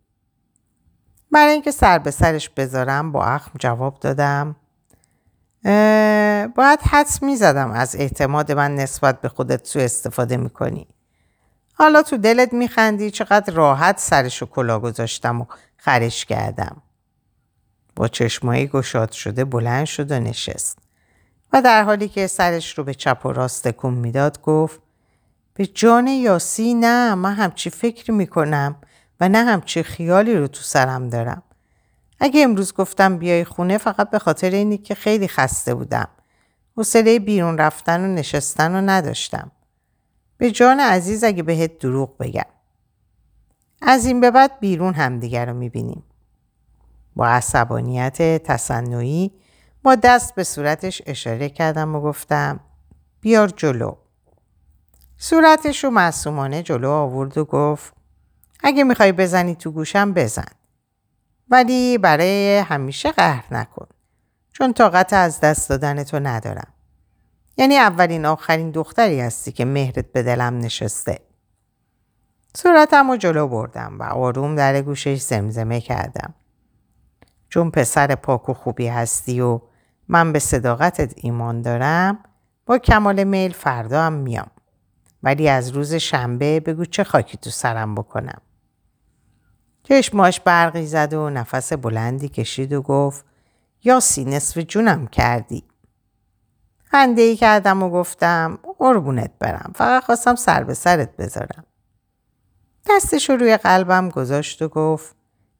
برای 1.32 1.54
اینکه 1.54 1.72
سر 1.72 2.00
به 2.00 2.12
سرش 2.12 2.50
بذارم 2.50 3.12
با 3.12 3.26
اخم 3.26 3.52
جواب 3.60 4.00
دادم. 4.00 4.56
باید 6.56 6.80
حدس 6.90 7.24
می‌زدم 7.24 7.72
از 7.72 7.96
اعتماد 7.96 8.52
من 8.52 8.76
نسبت 8.76 9.22
به 9.22 9.30
خودت 9.30 9.68
سو 9.68 9.80
استفاده 9.80 10.38
می‌کنی. 10.38 10.88
حالا 11.74 12.02
تو 12.02 12.18
دلت 12.18 12.54
میخندی 12.54 13.12
چقدر 13.12 13.54
راحت 13.54 14.00
سرش 14.00 14.44
و 14.44 14.46
کلا 14.46 14.80
گذاشتم 14.80 15.42
و 15.42 15.46
خرش 15.78 16.26
کردم. 16.26 16.82
با 17.96 18.08
چشمایی 18.08 18.68
گشاد 18.68 19.12
شده 19.12 19.46
بلند 19.46 19.86
شد 19.86 20.12
و 20.12 20.20
نشست. 20.20 20.85
و 21.54 21.62
در 21.62 21.84
حالی 21.84 22.08
که 22.08 22.28
سرش 22.28 22.78
رو 22.78 22.84
به 22.84 22.94
چپ 22.94 23.26
و 23.26 23.32
راست 23.32 23.68
تکون 23.68 23.94
می‌داد 23.94 24.42
گفت 24.42 24.80
به 25.54 25.66
جان 25.66 26.08
یاسی 26.08 26.74
نه 26.74 27.16
من 27.16 27.34
همچی 27.34 27.70
فکر 27.70 28.12
می‌کنم 28.12 28.76
و 29.20 29.30
نه 29.30 29.38
همچی 29.38 29.84
خیالی 29.84 30.36
رو 30.36 30.48
تو 30.48 30.62
سرم 30.62 31.10
دارم. 31.10 31.44
اگه 32.20 32.44
امروز 32.44 32.74
گفتم 32.74 33.18
بیای 33.18 33.44
خونه 33.44 33.78
فقط 33.78 34.10
به 34.10 34.20
خاطر 34.20 34.50
اینی 34.50 34.78
که 34.78 34.96
خیلی 34.96 35.28
خسته 35.28 35.74
بودم. 35.74 36.08
حوصله 36.78 37.20
بیرون 37.20 37.58
رفتن 37.58 38.02
و 38.02 38.14
نشستن 38.14 38.76
رو 38.76 38.82
نداشتم. 38.82 39.52
به 40.38 40.52
جان 40.52 40.80
عزیز 40.80 41.24
اگه 41.24 41.44
بهت 41.44 41.80
دروغ 41.80 42.18
بگم. 42.18 42.46
از 43.82 44.06
این 44.06 44.22
به 44.22 44.32
بعد 44.32 44.60
بیرون 44.60 44.94
همدیگر 44.94 45.46
رو 45.46 45.54
می‌بینیم. 45.54 46.04
با 47.16 47.28
عصبانیت 47.28 48.44
تصنعی 48.44 49.32
با 49.86 49.96
دست 49.96 50.36
به 50.36 50.44
صورتش 50.44 51.02
اشاره 51.06 51.50
کردم 51.50 51.96
و 51.96 52.02
گفتم 52.02 52.60
بیار 53.22 53.48
جلو. 53.48 53.96
صورتش 55.18 55.84
رو 55.84 55.90
معصومانه 55.90 56.64
جلو 56.64 56.90
آورد 56.90 57.38
و 57.38 57.46
گفت 57.46 57.94
اگه 58.64 58.84
می‌خوای 58.84 59.12
بزنی 59.12 59.56
تو 59.56 59.72
گوشم 59.72 60.14
بزن. 60.14 60.52
ولی 61.50 61.98
برای 61.98 62.58
همیشه 62.58 63.12
قهر 63.12 63.46
نکن. 63.52 63.88
چون 64.54 64.74
طاقت 64.74 65.14
از 65.14 65.40
دست 65.40 65.70
دادن 65.70 66.04
تو 66.04 66.20
ندارم. 66.20 66.74
یعنی 67.58 67.78
اولین 67.78 68.26
آخرین 68.26 68.72
دختری 68.72 69.22
هستی 69.22 69.52
که 69.52 69.66
مهرت 69.66 70.12
به 70.12 70.24
دلم 70.24 70.58
نشسته. 70.58 71.20
صورتم 72.58 73.12
رو 73.12 73.18
جلو 73.18 73.48
بردم 73.48 74.00
و 74.00 74.04
آروم 74.04 74.56
در 74.56 74.82
گوشش 74.82 75.22
زمزمه 75.22 75.82
کردم. 75.82 76.34
چون 77.50 77.72
پسر 77.72 78.16
پاک 78.16 78.50
و 78.50 78.54
خوبی 78.54 78.88
هستی 78.88 79.42
و 79.42 79.62
من 80.08 80.34
به 80.34 80.40
صداقتت 80.40 81.14
ایمان 81.16 81.62
دارم 81.62 82.20
با 82.66 82.78
کمال 82.78 83.24
میل 83.24 83.52
فردا 83.52 84.04
هم 84.04 84.14
میام. 84.14 84.52
ولی 85.24 85.50
از 85.50 85.70
روز 85.70 85.94
شنبه 85.94 86.60
بگو 86.60 86.86
چه 86.86 87.04
خاکی 87.04 87.38
تو 87.38 87.50
سرم 87.50 87.96
بکنم. 87.96 88.42
چشماش 89.84 90.40
برقی 90.40 90.86
زد 90.86 91.14
و 91.14 91.30
نفس 91.30 91.74
بلندی 91.74 92.30
کشید 92.30 92.74
و 92.74 92.82
گفت 92.82 93.26
یا 93.84 94.00
سی 94.00 94.26
نصف 94.26 94.58
جونم 94.58 95.08
کردی. 95.08 95.64
خنده 96.84 97.22
ای 97.22 97.36
کردم 97.36 97.84
و 97.84 97.90
گفتم 97.90 98.60
قربونت 98.78 99.32
برم 99.40 99.72
فقط 99.76 100.04
خواستم 100.04 100.36
سر 100.36 100.64
به 100.64 100.74
سرت 100.74 101.16
بذارم. 101.18 101.66
دستش 102.90 103.30
روی 103.30 103.58
قلبم 103.58 104.10
گذاشت 104.10 104.62
و 104.62 104.68
گفت 104.68 105.16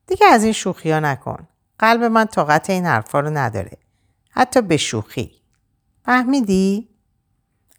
دیگه 0.06 0.26
از 0.26 0.44
این 0.44 0.52
شوخی 0.52 0.90
ها 0.90 1.00
نکن. 1.00 1.48
قلب 1.78 2.02
من 2.02 2.24
طاقت 2.24 2.70
این 2.70 2.86
حرفا 2.86 3.20
رو 3.20 3.30
نداره. 3.30 3.78
حتی 4.36 4.62
به 4.62 4.76
شوخی. 4.76 5.42
فهمیدی؟ 6.04 6.88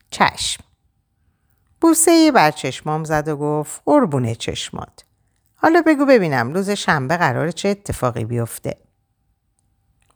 چشم. 0.09 0.63
بوسه 1.81 2.31
بر 2.31 2.51
چشمام 2.51 3.03
زد 3.03 3.27
و 3.27 3.35
گفت 3.35 3.81
قربونه 3.85 4.35
چشمات. 4.35 5.05
حالا 5.55 5.83
بگو 5.85 6.05
ببینم 6.05 6.53
روز 6.53 6.69
شنبه 6.69 7.17
قرار 7.17 7.51
چه 7.51 7.69
اتفاقی 7.69 8.25
بیفته. 8.25 8.77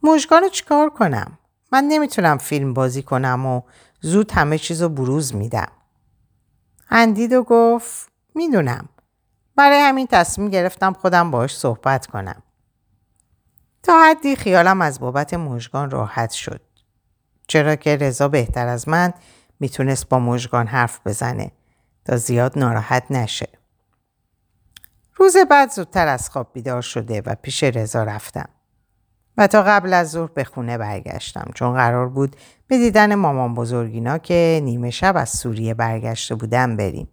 مژگان 0.03 0.49
چیکار 0.49 0.89
کنم؟ 0.89 1.37
من 1.71 1.83
نمی‌تونم 1.83 2.37
فیلم 2.37 2.73
بازی 2.73 3.03
کنم 3.03 3.45
و 3.45 3.61
زود 4.01 4.31
همه 4.31 4.57
چیز 4.57 4.81
رو 4.81 4.89
بروز 4.89 5.35
میدم. 5.35 5.71
اندید 6.89 7.33
و 7.33 7.43
گفت 7.43 8.11
می‌دونم. 8.35 8.89
برای 9.55 9.79
همین 9.79 10.07
تصمیم 10.07 10.49
گرفتم 10.49 10.93
خودم 10.93 11.31
باش 11.31 11.57
صحبت 11.57 12.07
کنم. 12.07 12.43
تا 13.83 14.03
حدی 14.03 14.35
خیالم 14.35 14.81
از 14.81 14.99
بابت 14.99 15.33
مژگان 15.33 15.89
راحت 15.89 16.31
شد. 16.31 16.61
چرا 17.47 17.75
که 17.75 17.97
رضا 17.97 18.27
بهتر 18.27 18.67
از 18.67 18.89
من 18.89 19.13
می‌تونست 19.59 20.09
با 20.09 20.19
مژگان 20.19 20.67
حرف 20.67 20.99
بزنه 21.05 21.51
تا 22.05 22.17
زیاد 22.17 22.59
ناراحت 22.59 23.03
نشه. 23.09 23.49
روز 25.15 25.37
بعد 25.49 25.71
زودتر 25.71 26.07
از 26.07 26.29
خواب 26.29 26.53
بیدار 26.53 26.81
شده 26.81 27.21
و 27.25 27.35
پیش 27.41 27.63
رضا 27.63 28.03
رفتم. 28.03 28.49
و 29.37 29.47
تا 29.47 29.63
قبل 29.63 29.93
از 29.93 30.11
ظهر 30.11 30.29
به 30.29 30.43
خونه 30.43 30.77
برگشتم 30.77 31.51
چون 31.55 31.73
قرار 31.73 32.09
بود 32.09 32.35
به 32.67 32.77
دیدن 32.77 33.15
مامان 33.15 33.55
بزرگینا 33.55 34.17
که 34.17 34.61
نیمه 34.63 34.89
شب 34.89 35.17
از 35.17 35.29
سوریه 35.29 35.73
برگشته 35.73 36.35
بودم 36.35 36.77
بریم 36.77 37.09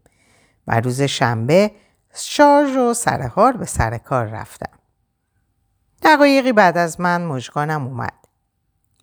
و 0.66 0.80
روز 0.80 1.02
شنبه 1.02 1.70
شارژ 2.14 2.76
و 2.76 2.94
سرحال 2.94 3.52
به 3.52 3.64
سر 3.64 3.98
کار 3.98 4.26
رفتم. 4.26 4.77
دقایقی 6.08 6.52
بعد 6.52 6.76
از 6.76 7.00
من 7.00 7.24
مژگانم 7.24 7.86
اومد. 7.86 8.14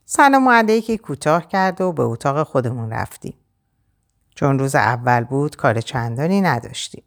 سلام 0.05 0.49
علیکی 0.49 0.97
کوتاه 0.97 1.47
کرد 1.47 1.81
و 1.81 1.91
به 1.91 2.03
اتاق 2.03 2.47
خودمون 2.47 2.89
رفتیم. 2.89 3.33
چون 4.35 4.59
روز 4.59 4.75
اول 4.75 5.23
بود 5.23 5.55
کار 5.55 5.81
چندانی 5.81 6.41
نداشتیم. 6.41 7.03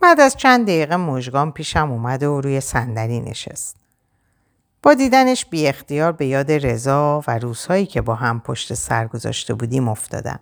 بعد 0.00 0.20
از 0.20 0.36
چند 0.36 0.66
دقیقه 0.66 0.96
مژگان 0.96 1.52
پیشم 1.52 1.90
اومد 1.90 2.22
و 2.22 2.40
روی 2.40 2.60
صندلی 2.60 3.20
نشست. 3.20 3.76
با 4.82 4.94
دیدنش 4.94 5.46
بی 5.46 5.66
اختیار 5.66 6.12
به 6.12 6.26
یاد 6.26 6.52
رضا 6.52 7.22
و 7.26 7.38
روزهایی 7.38 7.86
که 7.86 8.02
با 8.02 8.14
هم 8.14 8.40
پشت 8.40 8.74
سر 8.74 9.06
گذاشته 9.06 9.54
بودیم 9.54 9.88
افتادم. 9.88 10.40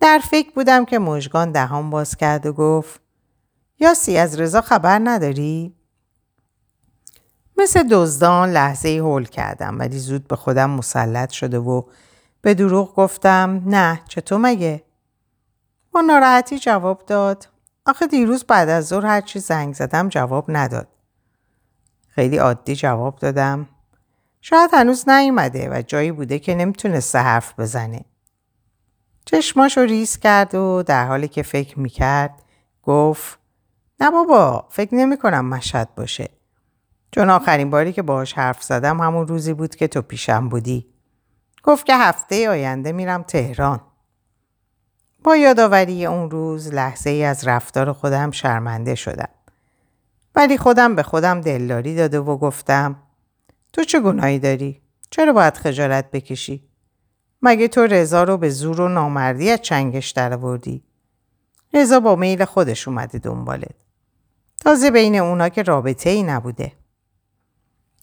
در 0.00 0.20
فکر 0.30 0.50
بودم 0.54 0.84
که 0.84 0.98
مژگان 0.98 1.52
دهان 1.52 1.90
باز 1.90 2.16
کرد 2.16 2.46
و 2.46 2.52
گفت 2.52 3.00
یاسی 3.80 4.16
از 4.16 4.40
رضا 4.40 4.60
خبر 4.60 5.00
نداری؟ 5.04 5.77
مثل 7.58 7.88
دزدان 7.90 8.50
لحظه 8.50 8.88
ای 8.88 8.98
هول 8.98 9.24
کردم 9.24 9.78
ولی 9.78 9.98
زود 9.98 10.28
به 10.28 10.36
خودم 10.36 10.70
مسلط 10.70 11.30
شده 11.30 11.58
و 11.58 11.82
به 12.42 12.54
دروغ 12.54 12.94
گفتم 12.94 13.62
نه 13.66 14.00
چطور 14.08 14.38
مگه؟ 14.38 14.82
با 15.92 16.00
ناراحتی 16.00 16.58
جواب 16.58 17.02
داد 17.06 17.48
آخه 17.86 18.06
دیروز 18.06 18.44
بعد 18.44 18.68
از 18.68 18.86
ظهر 18.86 19.06
هرچی 19.06 19.38
زنگ 19.38 19.74
زدم 19.74 20.08
جواب 20.08 20.44
نداد. 20.48 20.88
خیلی 22.08 22.36
عادی 22.36 22.76
جواب 22.76 23.16
دادم. 23.16 23.68
شاید 24.40 24.70
هنوز 24.72 25.08
نیومده 25.08 25.68
و 25.70 25.82
جایی 25.82 26.12
بوده 26.12 26.38
که 26.38 26.54
نمی‌تونسته 26.54 27.18
حرف 27.18 27.60
بزنه. 27.60 28.04
چشماشو 29.24 29.80
ریز 29.80 30.18
کرد 30.18 30.54
و 30.54 30.82
در 30.82 31.06
حالی 31.06 31.28
که 31.28 31.42
فکر 31.42 31.78
می‌کرد 31.80 32.42
گفت 32.82 33.38
نه 34.00 34.10
بابا 34.10 34.66
فکر 34.70 34.94
نمی 34.94 35.16
کنم 35.16 35.44
مشهد 35.44 35.94
باشه. 35.94 36.37
چون 37.10 37.30
آخرین 37.30 37.70
باری 37.70 37.92
که 37.92 38.02
باهاش 38.02 38.32
حرف 38.32 38.62
زدم 38.62 39.00
همون 39.00 39.26
روزی 39.26 39.52
بود 39.52 39.76
که 39.76 39.88
تو 39.88 40.02
پیشم 40.02 40.48
بودی. 40.48 40.86
گفت 41.62 41.86
که 41.86 41.96
هفته 41.96 42.48
آینده 42.48 42.92
میرم 42.92 43.22
تهران. 43.22 43.80
با 45.24 45.36
یادآوری 45.36 46.06
اون 46.06 46.30
روز 46.30 46.74
لحظه 46.74 47.10
ای 47.10 47.24
از 47.24 47.48
رفتار 47.48 47.92
خودم 47.92 48.30
شرمنده 48.30 48.94
شدم. 48.94 49.28
ولی 50.34 50.58
خودم 50.58 50.94
به 50.94 51.02
خودم 51.02 51.40
دلداری 51.40 51.94
داده 51.94 52.20
و 52.20 52.36
گفتم 52.36 52.96
تو 53.72 53.84
چه 53.84 54.00
گناهی 54.00 54.38
داری؟ 54.38 54.82
چرا 55.10 55.32
باید 55.32 55.56
خجالت 55.56 56.10
بکشی؟ 56.10 56.68
مگه 57.42 57.68
تو 57.68 57.80
رضا 57.80 58.22
رو 58.22 58.36
به 58.36 58.50
زور 58.50 58.80
و 58.80 58.88
نامردی 58.88 59.50
از 59.50 59.62
چنگش 59.62 60.10
درآوردی؟ 60.10 60.82
رضا 61.74 62.00
با 62.00 62.16
میل 62.16 62.44
خودش 62.44 62.88
اومده 62.88 63.18
دنبالت. 63.18 63.74
تازه 64.60 64.90
بین 64.90 65.16
اونا 65.16 65.48
که 65.48 65.62
رابطه 65.62 66.10
ای 66.10 66.22
نبوده. 66.22 66.72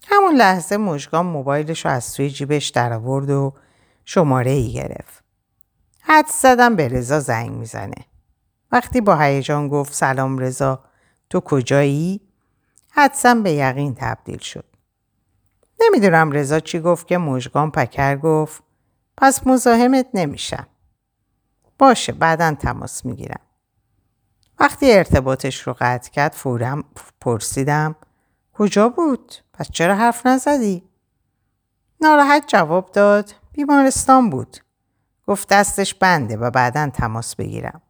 همون 0.07 0.35
لحظه 0.35 0.77
مژگان 0.77 1.25
موبایلش 1.25 1.85
رو 1.85 1.91
از 1.91 2.13
توی 2.13 2.29
جیبش 2.29 2.67
درآورد 2.69 3.29
و 3.29 3.53
شماره 4.05 4.51
ای 4.51 4.73
گرفت. 4.73 5.23
حد 6.01 6.27
زدم 6.27 6.75
به 6.75 6.87
رضا 6.87 7.19
زنگ 7.19 7.51
می‌زنه. 7.51 8.05
وقتی 8.71 9.01
با 9.01 9.15
هیجان 9.15 9.67
گفت 9.67 9.93
سلام 9.93 10.37
رضا 10.37 10.83
تو 11.29 11.39
کجایی؟ 11.39 12.21
حدسم 12.91 13.43
به 13.43 13.51
یقین 13.51 13.95
تبدیل 13.95 14.37
شد. 14.37 14.65
نمی‌دونم 15.79 16.31
رضا 16.31 16.59
چی 16.59 16.79
گفت 16.79 17.07
که 17.07 17.17
مژگان 17.17 17.71
پکر 17.71 18.17
گفت 18.17 18.63
پس 19.17 19.47
مزاحمت 19.47 20.07
نمیشم. 20.13 20.67
باشه 21.79 22.11
بعدا 22.13 22.55
تماس 22.55 23.05
می‌گیرم. 23.05 23.41
وقتی 24.59 24.93
ارتباطش 24.93 25.61
رو 25.61 25.75
قطع 25.79 26.11
کرد 26.11 26.31
فورا 26.31 26.83
پرسیدم 27.21 27.95
کجا 28.53 28.89
بود؟ 28.89 29.35
پس 29.57 29.71
چرا 29.71 29.95
حرف 29.95 30.25
نزدی؟ 30.25 30.83
ناراحت 32.01 32.43
جواب 32.47 32.91
داد 32.91 33.35
بیمارستان 33.53 34.29
بود. 34.29 34.57
گفت 35.27 35.49
دستش 35.49 35.93
بنده 35.93 36.37
و 36.37 36.51
بعدا 36.51 36.89
تماس 36.89 37.35
بگیرم. 37.35 37.81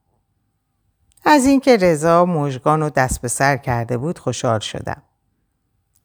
از 1.25 1.45
اینکه 1.45 1.77
رضا 1.77 2.25
مژگان 2.25 2.81
رو 2.81 2.89
دست 2.89 3.21
به 3.21 3.27
سر 3.27 3.57
کرده 3.57 3.97
بود 3.97 4.19
خوشحال 4.19 4.59
شدم. 4.59 5.01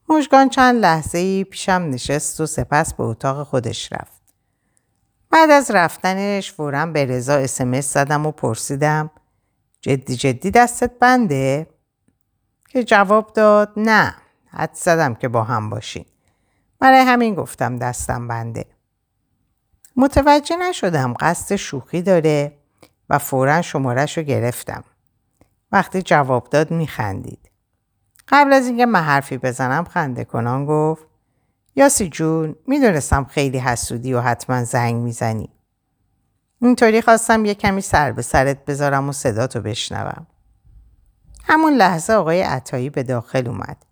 مژگان 0.09 0.49
چند 0.49 0.75
لحظه 0.75 1.17
ای 1.17 1.43
پیشم 1.43 1.89
نشست 1.89 2.41
و 2.41 2.45
سپس 2.45 2.93
به 2.93 3.03
اتاق 3.03 3.47
خودش 3.47 3.93
رفت. 3.93 4.21
بعد 5.29 5.49
از 5.49 5.71
رفتنش 5.71 6.51
فورا 6.51 6.85
به 6.85 7.05
رضا 7.05 7.33
اسمس 7.35 7.93
زدم 7.93 8.25
و 8.25 8.31
پرسیدم 8.31 9.11
جدی 9.81 10.15
جدی 10.15 10.51
دستت 10.51 10.91
بنده؟ 10.99 11.67
که 12.69 12.83
جواب 12.83 13.33
داد 13.33 13.73
نه 13.77 14.15
حد 14.51 14.73
زدم 14.73 15.15
که 15.15 15.27
با 15.27 15.43
هم 15.43 15.69
باشین. 15.69 16.05
برای 16.79 16.99
همین 16.99 17.35
گفتم 17.35 17.77
دستم 17.77 18.27
بنده. 18.27 18.65
متوجه 19.95 20.55
نشدم 20.55 21.13
قصد 21.19 21.55
شوخی 21.55 22.01
داره 22.01 22.57
و 23.09 23.17
فورا 23.17 23.61
شمارش 23.61 24.17
رو 24.17 24.23
گرفتم. 24.23 24.83
وقتی 25.71 26.01
جواب 26.01 26.49
داد 26.49 26.71
میخندید. 26.71 27.51
قبل 28.27 28.53
از 28.53 28.67
اینکه 28.67 28.85
من 28.85 29.01
حرفی 29.03 29.37
بزنم 29.37 29.83
خنده 29.83 30.25
کنان 30.25 30.65
گفت 30.65 31.05
یاسی 31.75 32.09
جون 32.09 32.55
می‌دونستم 32.67 33.23
خیلی 33.23 33.57
حسودی 33.57 34.13
و 34.13 34.21
حتما 34.21 34.63
زنگ 34.63 34.95
می‌زنی. 34.95 35.49
اینطوری 36.61 37.01
خواستم 37.01 37.45
یه 37.45 37.53
کمی 37.53 37.81
سر 37.81 38.11
به 38.11 38.21
سرت 38.21 38.65
بذارم 38.65 39.09
و 39.09 39.11
صداتو 39.11 39.61
بشنوم. 39.61 40.27
همون 41.43 41.73
لحظه 41.73 42.13
آقای 42.13 42.41
عطایی 42.41 42.89
به 42.89 43.03
داخل 43.03 43.47
اومد. 43.47 43.85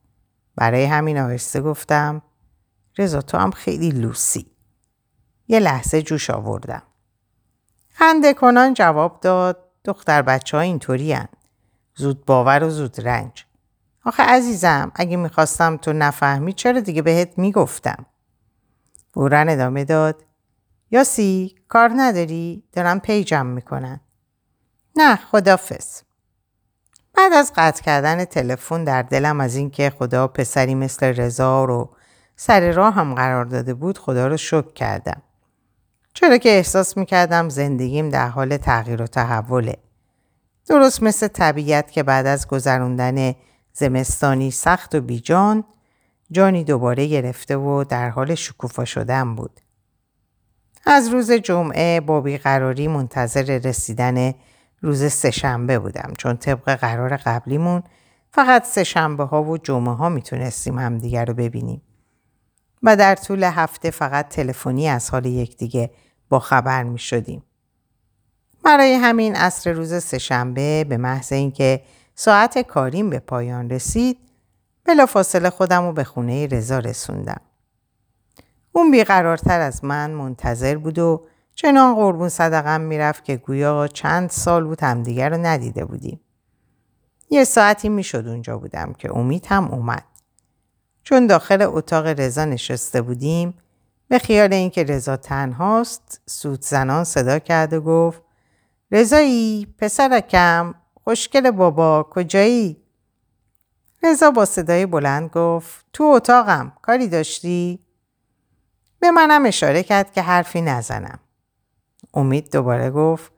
برای 0.60 0.86
همین 0.86 1.18
آهسته 1.18 1.62
گفتم 1.62 2.22
رضا 2.98 3.22
تو 3.22 3.38
هم 3.38 3.52
خیلی 3.52 3.92
لوسی. 3.92 4.52
یه 5.48 5.60
لحظه 5.60 6.02
جوش 6.02 6.30
آوردم. 6.30 6.82
خنده 7.90 8.34
کنان 8.34 8.74
جواب 8.74 9.20
داد 9.20 9.66
دختر 9.84 10.22
بچه 10.22 10.58
ها 10.58 10.64
اینطوری 10.64 11.18
زود 11.96 12.26
باور 12.26 12.64
و 12.64 12.70
زود 12.70 13.08
رنج. 13.08 13.46
آخه 14.06 14.24
عزیزم 14.24 14.92
اگه 14.96 15.18
می‌خواستم 15.18 15.78
تو 15.78 15.94
نفهمی 15.94 16.54
چرا 16.54 16.80
دیگه 16.80 17.02
بهت 17.02 17.38
می‌گفتم. 17.38 18.06
بورن 19.14 19.50
ادامه 19.50 19.86
داد 19.86 20.26
یاسی 20.92 21.56
کار 21.68 21.92
نداری؟ 21.96 22.64
دارم 22.72 23.00
پیجم 23.00 23.46
می‌کنن. 23.46 24.00
نه 24.96 25.16
خدافز. 25.16 26.02
بعد 27.20 27.34
از 27.34 27.52
قطع 27.56 27.84
کردن 27.84 28.26
تلفن 28.26 28.84
در 28.84 29.02
دلم 29.02 29.42
از 29.42 29.56
اینکه 29.56 29.90
خدا 29.90 30.28
پسری 30.28 30.76
مثل 30.76 31.06
رضا 31.06 31.66
رو 31.66 31.90
سر 32.36 32.72
راه 32.72 32.94
هم 32.94 33.14
قرار 33.14 33.46
داده 33.46 33.74
بود 33.74 33.98
خدا 33.98 34.28
رو 34.28 34.38
شکر 34.38 34.74
کردم. 34.74 35.22
چرا 36.14 36.38
که 36.38 36.50
احساس 36.50 36.98
می‌کردم 36.98 37.50
زندگیم 37.50 38.10
در 38.10 38.28
حال 38.28 38.58
تغییر 38.58 39.02
و 39.02 39.08
تحوله. 39.08 39.78
درست 40.68 41.04
مثل 41.04 41.28
طبیعت 41.28 41.92
که 41.92 42.04
بعد 42.04 42.26
از 42.26 42.48
گذروندن 42.48 43.36
زمستانی 43.74 44.52
سخت 44.52 44.96
و 44.96 45.02
بیجان 45.02 45.64
جانی 46.32 46.64
دوباره 46.64 47.08
گرفته 47.08 47.58
و 47.58 47.84
در 47.84 48.10
حال 48.10 48.36
شکوفا 48.36 48.86
شدن 48.86 49.36
بود. 49.36 49.60
از 50.86 51.08
روز 51.08 51.32
جمعه 51.32 52.00
با 52.00 52.22
بیقراری 52.22 52.88
منتظر 52.88 53.60
رسیدن 53.64 54.34
روز 54.82 55.12
سهشنبه 55.12 55.80
بودم 55.80 56.14
چون 56.18 56.38
طبق 56.38 56.76
قرار 56.76 57.18
قبلیمون 57.18 57.84
فقط 58.32 58.66
سهشنبه 58.66 59.24
ها 59.24 59.44
و 59.44 59.58
جمعه 59.58 59.94
ها 59.94 60.10
می‌تونستیم 60.10 60.80
همدیگر 60.80 61.26
رو 61.26 61.34
ببینیم. 61.34 61.82
و 62.84 62.96
در 62.96 63.16
طول 63.16 63.44
هفته 63.44 63.92
فقط 63.92 64.30
تلفنی 64.30 64.88
از 64.90 65.10
حال 65.10 65.26
یکدیگه 65.26 65.92
با 66.30 66.40
خبر 66.40 66.84
می 66.84 67.00
شدیم. 67.00 67.44
برای 68.64 68.94
همین 68.94 69.36
عصر 69.36 69.72
روز 69.72 70.04
سهشنبه 70.04 70.84
به 70.84 70.98
محض 70.98 71.34
اینکه 71.34 71.82
ساعت 72.16 72.58
کاریم 72.60 73.10
به 73.10 73.20
پایان 73.20 73.70
رسید 73.70 74.18
بلافاصله 74.86 75.50
خودم 75.50 75.86
رو 75.86 75.94
به 75.94 76.04
خونه 76.04 76.48
رضا 76.48 76.80
رسوندم. 76.80 77.42
اون 78.72 78.92
بیقرارتر 78.92 79.60
از 79.60 79.84
من 79.84 80.12
منتظر 80.12 80.78
بود 80.78 81.00
و 81.00 81.28
چنان 81.62 81.96
قربون 81.96 82.30
صدقم 82.30 82.82
می‌رفت 82.82 83.26
که 83.26 83.38
گویا 83.38 83.88
چند 83.88 84.30
سال 84.30 84.64
بود 84.64 84.84
همدیگر 84.84 85.30
رو 85.30 85.38
ندیده 85.38 85.86
بودیم. 85.86 86.20
یه 87.30 87.44
ساعتی 87.44 87.90
می‌شد 87.90 88.28
اونجا 88.28 88.58
بودم 88.58 88.94
که 88.94 89.18
امید 89.18 89.46
هم 89.46 89.72
اومد. 89.72 90.04
چون 91.04 91.28
داخل 91.28 91.62
اتاق 91.62 92.06
رضا 92.08 92.46
نشسته 92.46 93.02
بودیم 93.02 93.54
به 94.08 94.20
خیال 94.20 94.54
اینکه 94.54 94.84
رضا 94.84 95.18
تنهاست 95.18 96.22
سود 96.26 96.62
زنان 96.62 97.04
صدا 97.04 97.40
کرد 97.40 97.74
و 97.74 97.82
گفت 97.82 98.22
رضایی 98.92 99.76
پسرکم 99.78 100.76
خوشگل 101.04 101.52
بابا 101.52 102.08
کجایی؟ 102.12 102.78
رضا 104.04 104.32
با 104.32 104.46
صدای 104.46 104.86
بلند 104.86 105.30
گفت 105.30 105.86
تو 105.94 106.04
اتاقم 106.04 106.74
کاری 106.82 107.08
داشتی؟ 107.08 107.80
به 109.00 109.12
منم 109.12 109.46
اشاره 109.46 109.84
کرد 109.84 110.14
که 110.14 110.22
حرفی 110.22 110.62
نزنم. 110.62 111.20
امید 112.14 112.52
دوباره 112.52 112.90
گفت 112.92 113.32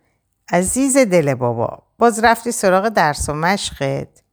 عزیز 0.52 0.98
دل 0.98 1.34
بابا 1.34 1.84
باز 1.98 2.24
رفتی 2.24 2.52
سراغ 2.52 2.90
درس 2.90 3.30
و 3.30 3.34
مشقت؟ 3.34 4.24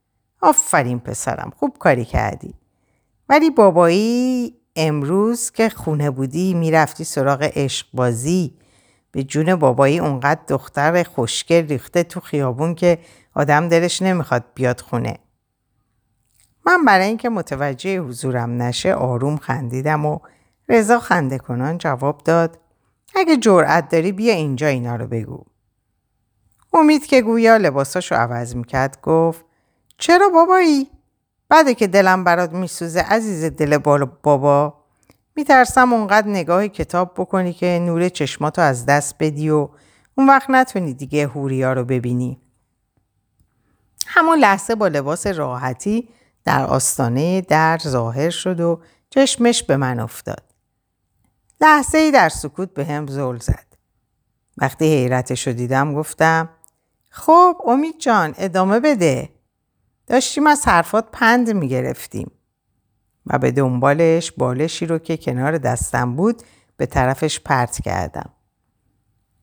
آفرین 0.41 0.99
پسرم 0.99 1.53
خوب 1.57 1.77
کاری 1.79 2.05
کردی. 2.05 2.55
ولی 3.29 3.51
بابایی 3.51 4.55
امروز 4.77 5.51
که 5.51 5.69
خونه 5.69 6.11
بودی 6.11 6.55
می‌رفتی 6.55 7.05
سراغ 7.05 7.43
عشق 7.43 7.87
بازی 7.95 8.59
به 9.11 9.23
جون 9.23 9.57
بابایی 9.57 9.99
اونقدر 9.99 10.41
دختر 10.49 11.03
خوشگل 11.03 11.67
ریخته 11.67 12.03
تو 12.03 12.21
خیابون 12.21 12.75
که 12.75 12.99
آدم 13.35 13.69
دلش 13.69 14.03
نمی‌خواد 14.03 14.45
بیاد 14.55 14.81
خونه. 14.81 15.19
من 16.67 16.85
برای 16.85 17.07
اینکه 17.07 17.29
متوجه 17.29 18.01
حضورم 18.01 18.63
نشه 18.63 18.95
آروم 18.95 19.37
خندیدم 19.37 20.07
و 20.07 20.19
رضا 20.69 21.01
خنده 21.01 21.39
کنان 21.39 21.79
جواب 21.79 22.23
داد 22.25 22.59
اگه 23.15 23.37
جرأت 23.37 23.89
داری 23.89 24.13
بیا 24.13 24.35
اینجا 24.35 24.67
اینا 24.67 24.97
رو 24.97 25.07
بگو. 25.07 25.45
امید 26.73 27.07
که 27.07 27.23
گویا 27.23 27.57
لباساشو 27.57 28.15
عوض 28.15 28.57
می‌کرد 28.57 29.01
گفت 29.03 29.45
چرا 29.99 30.29
بابایی؟ 30.29 30.91
بعده 31.49 31.75
که 31.75 31.87
دلم 31.87 32.25
برات 32.25 32.53
میسوزه 32.53 33.01
عزیز 33.01 33.45
دل 33.45 33.79
بابا 34.23 34.75
میترسم 35.37 35.93
اونقدر 35.93 36.29
نگاه 36.29 36.69
کتاب 36.69 37.15
بکنی 37.17 37.53
که 37.53 37.83
نور 37.83 38.09
چشماتو 38.09 38.63
از 38.63 38.87
دست 38.87 39.15
بدی 39.21 39.51
و 39.51 39.69
اون 40.15 40.29
وقت 40.29 40.51
نتونی 40.51 40.95
دیگه 40.95 41.27
هوریا 41.27 41.73
رو 41.73 41.85
ببینی. 41.85 42.41
همون 44.07 44.39
لحظه 44.39 44.75
با 44.75 44.89
لباس 44.89 45.27
راحتی 45.27 46.09
در 46.45 46.65
آستانه 46.65 47.41
در 47.41 47.79
ظاهر 47.79 48.31
شد 48.31 48.61
و 48.61 48.81
چشمش 49.11 49.63
به 49.63 49.77
من 49.77 50.01
افتاد. 50.01 50.48
لحظه 51.61 51.99
ای 51.99 52.11
در 52.11 52.29
سکوت 52.29 52.75
به 52.75 52.85
هم 52.85 53.07
زل 53.07 53.39
زد. 53.39 53.67
وقتی 54.59 54.85
حیرتش 54.85 55.47
رو 55.47 55.53
دیدم 55.53 55.95
گفتم 55.95 56.49
خب 57.09 57.57
امید 57.67 57.99
جان 57.99 58.35
ادامه 58.39 58.81
بده. 58.81 59.29
داشتیم 60.07 60.47
از 60.47 60.69
حرفات 60.69 61.09
پند 61.13 61.51
می‌گرفتیم. 61.51 62.31
و 63.27 63.39
به 63.39 63.51
دنبالش 63.51 64.33
بالشی 64.33 64.87
رو 64.87 64.99
که 64.99 65.17
کنار 65.17 65.59
دستم 65.59 66.17
بود 66.17 66.43
به 66.77 66.87
طرفش 66.87 67.41
پرت 67.41 67.83
کردم. 67.83 68.31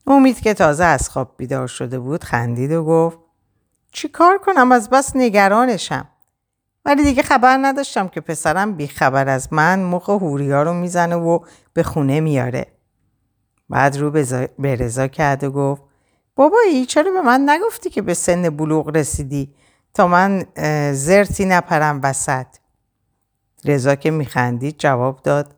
امید 0.06 0.40
که 0.40 0.54
تازه 0.54 0.84
از 0.84 1.08
خواب 1.08 1.34
بیدار 1.36 1.66
شده 1.66 1.98
بود 1.98 2.24
خندید 2.24 2.72
و 2.72 2.84
گفت 2.84 3.18
چی 3.92 4.08
کار 4.08 4.38
کنم 4.38 4.72
از 4.72 4.90
بس 4.90 5.16
نگرانشم. 5.16 6.08
ولی 6.86 7.02
دیگه 7.02 7.22
خبر 7.22 7.58
نداشتم 7.62 8.08
که 8.08 8.20
پسرم 8.20 8.72
بیخبر 8.72 9.28
از 9.28 9.52
من 9.52 9.82
مخ 9.82 10.08
هوریا 10.10 10.62
رو 10.62 10.74
می‌زنه 10.74 11.16
و 11.16 11.38
به 11.72 11.82
خونه 11.82 12.20
میاره. 12.20 12.66
بعد 13.68 13.96
رو 13.96 14.10
به 14.58 14.76
رضا 14.76 15.06
کرد 15.06 15.44
و 15.44 15.50
گفت 15.50 15.82
بابایی 16.36 16.86
چرا 16.86 17.12
به 17.12 17.22
من 17.22 17.50
نگفتی 17.50 17.90
که 17.90 18.02
به 18.02 18.14
سن 18.14 18.50
بلوغ 18.50 18.96
رسیدی؟ 18.96 19.54
تا 19.94 20.06
من 20.06 20.44
زرتی 20.92 21.44
نپرم 21.44 22.00
وسط. 22.02 22.46
رضا 23.64 23.94
که 23.94 24.10
میخندید 24.10 24.78
جواب 24.78 25.22
داد 25.22 25.54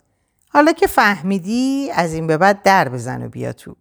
حالا 0.49 0.73
که 0.73 0.87
فهمیدی 0.87 1.91
از 1.95 2.15
این 2.15 2.27
به 2.27 2.37
بعد 2.37 2.63
در 2.63 2.89
بزن 2.89 3.23
و 3.23 3.29
بیا 3.29 3.53
تو. 3.53 3.77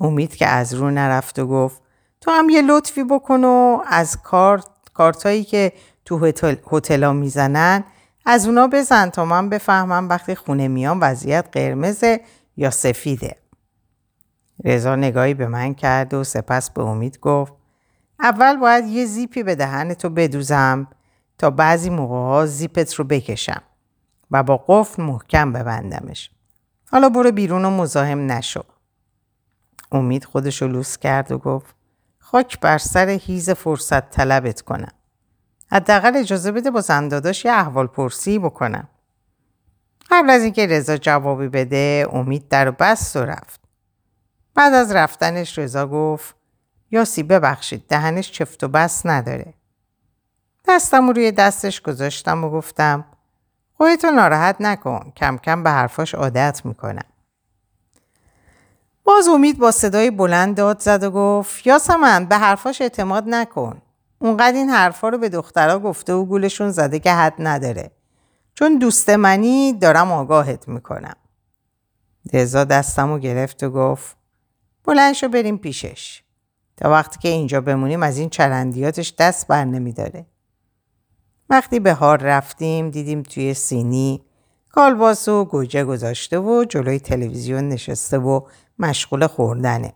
امید 0.00 0.36
که 0.36 0.46
از 0.46 0.74
رو 0.74 0.90
نرفت 0.90 1.38
و 1.38 1.46
گفت 1.46 1.82
تو 2.20 2.30
هم 2.30 2.48
یه 2.48 2.62
لطفی 2.62 3.04
بکن 3.04 3.44
و 3.44 3.82
از 3.86 4.22
کارت 4.22 4.66
کارتایی 4.94 5.44
که 5.44 5.72
تو 6.06 6.26
هتل 6.26 7.12
می‌زنن 7.12 7.84
از 8.26 8.46
اونا 8.46 8.68
بزن 8.68 9.10
تا 9.10 9.24
من 9.24 9.48
بفهمم 9.48 10.08
وقتی 10.08 10.34
خونه 10.34 10.68
میام 10.68 10.98
وضعیت 11.02 11.48
قرمز 11.52 12.04
یا 12.56 12.70
سفیده. 12.70 13.36
رضا 14.64 14.96
نگاهی 14.96 15.34
به 15.34 15.46
من 15.46 15.74
کرد 15.74 16.14
و 16.14 16.24
سپس 16.24 16.70
به 16.70 16.82
امید 16.82 17.18
گفت 17.20 17.52
اول 18.20 18.56
باید 18.56 18.84
یه 18.86 19.06
زیپی 19.06 19.42
به 19.42 19.54
دهن 19.54 19.94
تو 19.94 20.08
بدوزم 20.08 20.86
تا 21.38 21.50
بعضی 21.50 21.90
موقع 21.90 22.14
ها 22.14 22.46
زیپت 22.46 22.94
رو 22.94 23.04
بکشم 23.04 23.62
و 24.30 24.42
با 24.42 24.64
قفل 24.68 25.02
محکم 25.02 25.52
ببندمش. 25.52 26.30
حالا 26.90 27.08
برو 27.08 27.32
بیرون 27.32 27.64
و 27.64 27.70
مزاحم 27.70 28.32
نشو. 28.32 28.62
امید 29.92 30.24
خودش 30.24 30.62
رو 30.62 30.68
لوس 30.68 30.98
کرد 30.98 31.32
و 31.32 31.38
گفت 31.38 31.74
خاک 32.18 32.60
بر 32.60 32.78
سر 32.78 33.08
هیز 33.08 33.50
فرصت 33.50 34.10
طلبت 34.10 34.60
کنم. 34.60 34.92
حداقل 35.72 36.16
اجازه 36.16 36.52
بده 36.52 36.70
با 36.70 36.80
زنداداش 36.80 37.44
یه 37.44 37.52
احوال 37.52 37.86
پرسی 37.86 38.38
بکنم. 38.38 38.88
قبل 40.10 40.30
از 40.30 40.42
اینکه 40.42 40.66
رضا 40.66 40.96
جوابی 40.96 41.48
بده 41.48 42.08
امید 42.12 42.48
در 42.48 42.70
بست 42.70 43.16
و 43.16 43.24
رفت. 43.24 43.60
بعد 44.54 44.74
از 44.74 44.92
رفتنش 44.92 45.58
رضا 45.58 45.86
گفت 45.86 46.34
یاسی 46.90 47.22
ببخشید 47.22 47.86
دهنش 47.88 48.32
چفت 48.32 48.64
و 48.64 48.68
بست 48.68 49.06
نداره. 49.06 49.54
دستم 50.68 51.10
روی 51.10 51.32
دستش 51.32 51.80
گذاشتم 51.80 52.44
و 52.44 52.50
گفتم 52.50 53.04
خودتو 53.76 54.10
ناراحت 54.10 54.56
نکن 54.60 55.12
کم 55.16 55.38
کم 55.38 55.62
به 55.62 55.70
حرفاش 55.70 56.14
عادت 56.14 56.60
می‌کنم. 56.64 57.04
باز 59.04 59.28
امید 59.28 59.58
با 59.58 59.70
صدای 59.70 60.10
بلند 60.10 60.56
داد 60.56 60.80
زد 60.80 61.04
و 61.04 61.10
گفت 61.10 61.66
یاسمن 61.66 62.24
به 62.24 62.36
حرفاش 62.36 62.80
اعتماد 62.80 63.24
نکن. 63.26 63.82
اونقدر 64.18 64.56
این 64.56 64.68
حرفا 64.68 65.08
رو 65.08 65.18
به 65.18 65.28
دخترها 65.28 65.78
گفته 65.78 66.12
و 66.12 66.24
گولشون 66.24 66.70
زده 66.70 66.98
که 66.98 67.12
حد 67.12 67.34
نداره. 67.38 67.90
چون 68.54 68.78
دوست 68.78 69.10
منی 69.10 69.72
دارم 69.72 70.12
آگاهت 70.12 70.68
می‌کنم. 70.68 71.16
رضا 72.32 72.64
دستم 72.64 73.10
و 73.10 73.18
گرفت 73.18 73.62
و 73.62 73.70
گفت 73.70 74.16
بلند 74.84 75.30
بریم 75.32 75.58
پیشش. 75.58 76.22
تا 76.76 76.90
وقتی 76.90 77.18
که 77.18 77.28
اینجا 77.28 77.60
بمونیم 77.60 78.02
از 78.02 78.18
این 78.18 78.30
چرندیاتش 78.30 79.14
دست 79.18 79.46
بر 79.46 79.64
نمیداره. 79.64 80.26
وقتی 81.50 81.80
به 81.80 81.92
هار 81.92 82.18
رفتیم 82.18 82.90
دیدیم 82.90 83.22
توی 83.22 83.54
سینی 83.54 84.24
کالباس 84.70 85.28
و 85.28 85.44
گوجه 85.44 85.84
گذاشته 85.84 86.38
و 86.38 86.64
جلوی 86.68 86.98
تلویزیون 86.98 87.68
نشسته 87.68 88.18
و 88.18 88.40
مشغول 88.78 89.26
خوردنه. 89.26 89.92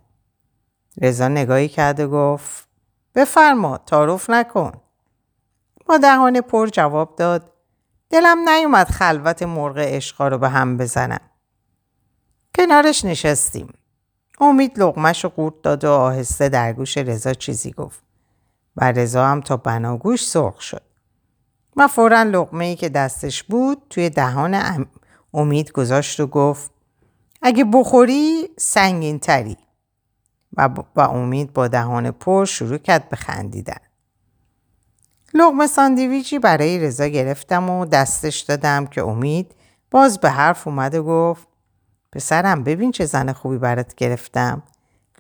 رضا 1.03 1.29
نگاهی 1.29 1.69
کرد 1.69 2.01
و 2.01 2.09
گفت 2.09 2.70
بفرما 3.14 3.79
تعارف 3.79 4.31
نکن. 4.31 4.73
با 5.87 5.99
دهان 5.99 6.40
پر 6.40 6.66
جواب 6.66 7.16
داد 7.16 7.53
دلم 8.11 8.49
نیومد 8.49 8.88
خلوت 8.88 9.42
مرغ 9.42 9.79
عشقا 9.79 10.29
رو 10.29 10.38
به 10.38 10.49
هم 10.49 10.77
بزنم. 10.77 11.20
کنارش 12.57 13.05
نشستیم. 13.05 13.75
امید 14.40 14.81
لغمش 14.81 15.25
رو 15.25 15.31
قورت 15.31 15.62
داد 15.62 15.85
و 15.85 15.90
آهسته 15.90 16.49
در 16.49 16.73
گوش 16.73 16.99
رضا 16.99 17.35
چیزی 17.35 17.70
گفت 17.70 18.03
و 18.77 18.92
رضا 18.92 19.27
هم 19.27 19.40
تا 19.40 19.57
بناگوش 19.57 20.27
سرخ 20.27 20.61
شد. 20.61 20.83
و 21.77 21.88
فورا 21.88 22.23
لغمه 22.23 22.64
ای 22.64 22.77
که 22.77 22.88
دستش 22.88 23.42
بود 23.42 23.83
توی 23.90 24.11
دهان 24.11 24.87
امید 25.35 25.73
گذاشت 25.73 26.20
و 26.20 26.27
گفت 26.27 26.70
اگه 27.42 27.64
بخوری 27.64 28.49
سنگین 28.59 29.18
تری 29.18 29.57
و, 30.57 30.69
با 30.69 31.07
امید 31.07 31.53
با 31.53 31.69
دهان 31.69 32.11
پر 32.11 32.45
شروع 32.45 32.79
کرد 32.79 33.09
به 33.09 33.17
خندیدن. 33.17 33.81
لغمه 35.35 35.67
ساندویچی 35.67 36.39
برای 36.39 36.79
رضا 36.79 37.07
گرفتم 37.07 37.71
و 37.71 37.87
دستش 37.87 38.41
دادم 38.41 38.87
که 38.87 39.03
امید 39.03 39.55
باز 39.91 40.21
به 40.21 40.31
حرف 40.31 40.67
اومد 40.67 40.95
و 40.95 41.03
گفت 41.05 41.49
پسرم 42.13 42.65
ببین 42.65 42.93
چه 42.93 43.07
زن 43.07 43.33
خوبی 43.33 43.59
برات 43.59 43.95
گرفتم. 43.95 44.63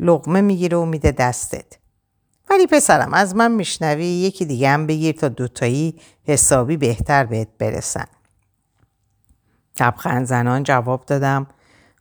لغمه 0.00 0.40
می‌گیره 0.40 0.76
و 0.76 0.84
میده 0.84 1.12
دستت. 1.12 1.78
ولی 2.50 2.66
پسرم 2.66 3.14
از 3.14 3.36
من 3.36 3.52
میشنوی 3.52 4.04
یکی 4.04 4.44
دیگه 4.44 4.68
هم 4.68 4.86
بگیر 4.86 5.14
تا 5.14 5.28
دوتایی 5.28 6.00
حسابی 6.24 6.76
بهتر 6.76 7.24
بهت 7.24 7.48
برسن. 7.58 8.06
تبخند 9.74 10.26
زنان 10.26 10.62
جواب 10.62 11.06
دادم 11.06 11.46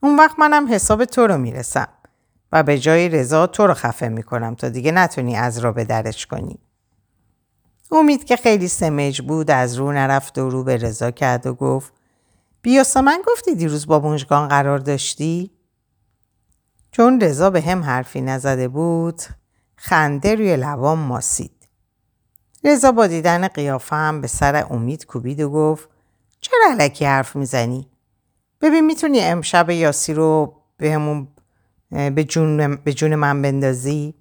اون 0.04 0.18
وقت 0.18 0.40
منم 0.40 0.74
حساب 0.74 1.06
تو 1.06 1.28
رو 1.28 1.38
می‌رسم. 1.38 1.88
و 2.52 2.64
به 2.64 2.80
جای 2.80 3.10
رضا 3.10 3.48
تو 3.48 3.68
رو 3.68 3.74
خفه 3.74 4.10
می‌کنم 4.10 4.56
تا 4.56 4.70
دیگه 4.70 4.92
نتونی 4.92 5.36
از 5.36 5.58
را 5.58 5.72
به 5.72 5.86
درش 5.86 6.26
کنی. 6.26 6.60
امید 7.92 8.24
که 8.24 8.36
خیلی 8.36 8.68
سمج 8.68 9.22
بود 9.22 9.52
از 9.52 9.76
رو 9.76 9.92
نرفت 9.92 10.38
و 10.38 10.50
رو 10.50 10.64
به 10.64 10.78
رضا 10.78 11.12
کرد 11.12 11.48
و 11.48 11.54
گفت 11.54 11.94
بیاسا 12.62 13.02
من 13.02 13.22
گفتی 13.28 13.56
دیروز 13.56 13.88
با 13.88 14.00
مژگان 14.00 14.48
قرار 14.48 14.78
داشتی؟ 14.78 15.52
چون 16.92 17.22
رضا 17.22 17.50
به 17.50 17.62
هم 17.62 17.84
حرفی 17.84 18.22
نزده 18.22 18.68
بود 18.68 19.22
خنده 19.76 20.36
روی 20.36 20.58
لبام 20.58 21.00
ماسید. 21.00 21.70
رضا 22.64 22.92
با 22.92 23.08
دیدن 23.08 23.48
قیافه 23.48 23.96
هم 23.96 24.22
به 24.22 24.28
سر 24.28 24.66
امید 24.70 25.06
کوبید 25.06 25.40
و 25.40 25.50
گفت 25.50 25.90
چرا 26.42 26.72
علکی 26.72 27.06
حرف 27.06 27.36
می‌زنی؟ 27.36 27.90
ببین 28.62 28.86
می‌تونی 28.86 29.22
امشب 29.22 29.70
یاسی 29.70 30.14
رو 30.14 30.56
به 30.78 30.98
به 31.92 32.24
جون, 32.24 32.76
به 32.76 32.94
جون 32.94 33.16
من 33.16 33.42
بندازی؟ 33.42 34.16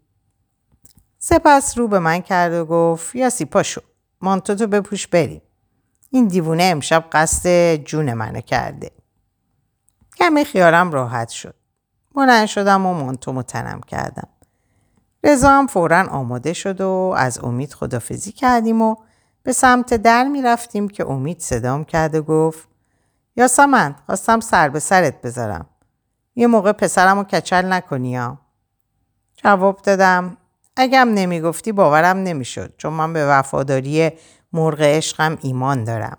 سپس 1.18 1.78
رو 1.78 1.88
به 1.88 1.98
من 1.98 2.20
کرد 2.20 2.52
و 2.52 2.64
گفت 2.64 3.14
یاسی 3.14 3.44
پاشو 3.44 3.80
مانتو 4.20 4.54
تو 4.54 4.66
بپوش 4.66 5.06
بریم. 5.06 5.42
این 6.10 6.26
دیوونه 6.26 6.62
امشب 6.62 7.04
قصد 7.12 7.74
جون 7.76 8.14
منو 8.14 8.40
کرده. 8.40 8.90
کمی 10.16 10.44
خیارم 10.44 10.90
راحت 10.90 11.28
شد. 11.28 11.54
بلند 12.14 12.46
شدم 12.46 12.86
و 12.86 12.94
مانتو 12.94 13.32
متنم 13.32 13.80
کردم. 13.80 14.28
رضا 15.24 15.50
هم 15.50 15.66
فورا 15.66 16.08
آماده 16.08 16.52
شد 16.52 16.80
و 16.80 17.14
از 17.16 17.38
امید 17.44 17.72
خدافزی 17.72 18.32
کردیم 18.32 18.82
و 18.82 18.96
به 19.42 19.52
سمت 19.52 19.94
در 19.94 20.24
می 20.24 20.42
رفتیم 20.42 20.88
که 20.88 21.06
امید 21.06 21.40
صدام 21.40 21.84
کرد 21.84 22.14
و 22.14 22.22
گفت 22.22 22.68
یاسمن 23.36 23.94
خواستم 24.06 24.40
سر 24.40 24.68
به 24.68 24.80
سرت 24.80 25.22
بذارم. 25.22 25.66
یه 26.38 26.46
موقع 26.46 26.72
پسرم 26.72 27.18
رو 27.18 27.24
کچل 27.24 27.72
نکنی 27.72 28.10
یا؟ 28.10 28.38
جواب 29.36 29.82
دادم 29.82 30.36
اگم 30.76 31.08
نمی‌گفتی 31.14 31.72
باورم 31.72 32.16
نمی‌شد 32.16 32.74
چون 32.76 32.92
من 32.92 33.12
به 33.12 33.26
وفاداری 33.26 34.10
مرغ 34.52 34.80
عشقم 34.80 35.38
ایمان 35.42 35.84
دارم. 35.84 36.18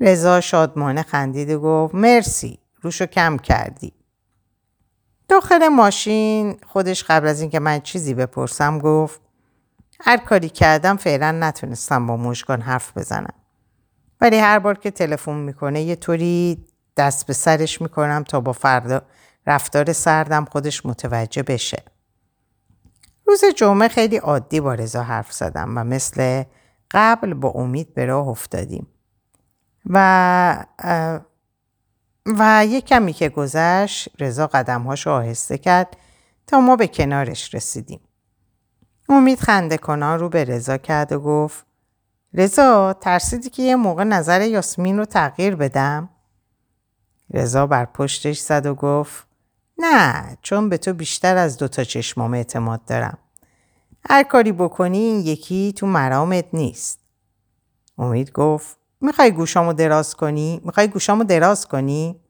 رضا 0.00 0.40
شادمانه 0.40 1.02
خندید 1.02 1.50
و 1.50 1.60
گفت 1.60 1.94
مرسی 1.94 2.58
روشو 2.82 3.06
کم 3.06 3.36
کردی. 3.36 3.92
داخل 5.28 5.68
ماشین 5.68 6.56
خودش 6.66 7.04
قبل 7.04 7.26
از 7.26 7.40
اینکه 7.40 7.60
من 7.60 7.80
چیزی 7.80 8.14
بپرسم 8.14 8.78
گفت 8.78 9.20
هر 10.00 10.16
کاری 10.16 10.48
کردم 10.48 10.96
فعلا 10.96 11.32
نتونستم 11.32 12.06
با 12.06 12.16
مشگان 12.16 12.60
حرف 12.60 12.98
بزنم. 12.98 13.34
ولی 14.20 14.38
هر 14.38 14.58
بار 14.58 14.78
که 14.78 14.90
تلفن 14.90 15.36
می‌کنه 15.36 15.82
یه 15.82 15.96
طوری 15.96 16.64
دست 16.96 17.26
به 17.26 17.32
سرش 17.32 17.80
می‌کنم 17.80 18.24
تا 18.24 18.40
با 18.40 18.52
فردا 18.52 19.02
رفتار 19.46 19.92
سردم 19.92 20.44
خودش 20.44 20.86
متوجه 20.86 21.42
بشه. 21.42 21.82
روز 23.26 23.44
جمعه 23.56 23.88
خیلی 23.88 24.16
عادی 24.16 24.60
با 24.60 24.74
رضا 24.74 25.02
حرف 25.02 25.32
زدم 25.32 25.78
و 25.78 25.84
مثل 25.84 26.44
قبل 26.90 27.34
با 27.34 27.48
امید 27.48 27.94
به 27.94 28.04
راه 28.04 28.28
افتادیم. 28.28 28.86
و 29.86 30.64
و 32.26 32.66
یه 32.66 32.80
کمی 32.80 33.12
که 33.12 33.28
گذشت 33.28 34.08
رضا 34.18 34.46
قدمهاش 34.46 35.06
آهسته 35.06 35.58
کرد 35.58 35.96
تا 36.46 36.60
ما 36.60 36.76
به 36.76 36.86
کنارش 36.86 37.54
رسیدیم. 37.54 38.00
امید 39.08 39.40
خنده 39.40 39.78
کنان 39.78 40.18
رو 40.18 40.28
به 40.28 40.44
رضا 40.44 40.76
کرد 40.76 41.12
و 41.12 41.20
گفت 41.20 41.66
رضا 42.34 42.92
ترسیدی 42.92 43.50
که 43.50 43.62
یه 43.62 43.76
موقع 43.76 44.04
نظر 44.04 44.40
یاسمین 44.40 44.98
رو 44.98 45.04
تغییر 45.04 45.56
بدم؟ 45.56 46.08
رضا 47.30 47.66
بر 47.66 47.84
پشتش 47.84 48.38
زد 48.38 48.66
و 48.66 48.74
گفت 48.74 49.26
نه 49.78 50.36
چون 50.42 50.68
به 50.68 50.78
تو 50.78 50.92
بیشتر 50.94 51.36
از 51.36 51.56
دوتا 51.56 51.84
چشمام 51.84 52.34
اعتماد 52.34 52.84
دارم. 52.84 53.18
هر 54.08 54.22
کاری 54.22 54.52
بکنی 54.52 54.98
این 54.98 55.20
یکی 55.20 55.72
تو 55.76 55.86
مرامت 55.86 56.44
نیست. 56.52 56.98
امید 57.98 58.32
گفت 58.32 58.76
می‌خوای 59.00 59.30
گوشامو 59.30 59.72
دراز 59.72 60.14
کنی؟ 60.14 60.60
می‌خوای 60.64 60.88
گوشامو 60.88 61.24
دراز 61.24 61.66
کنی؟ 61.66 62.20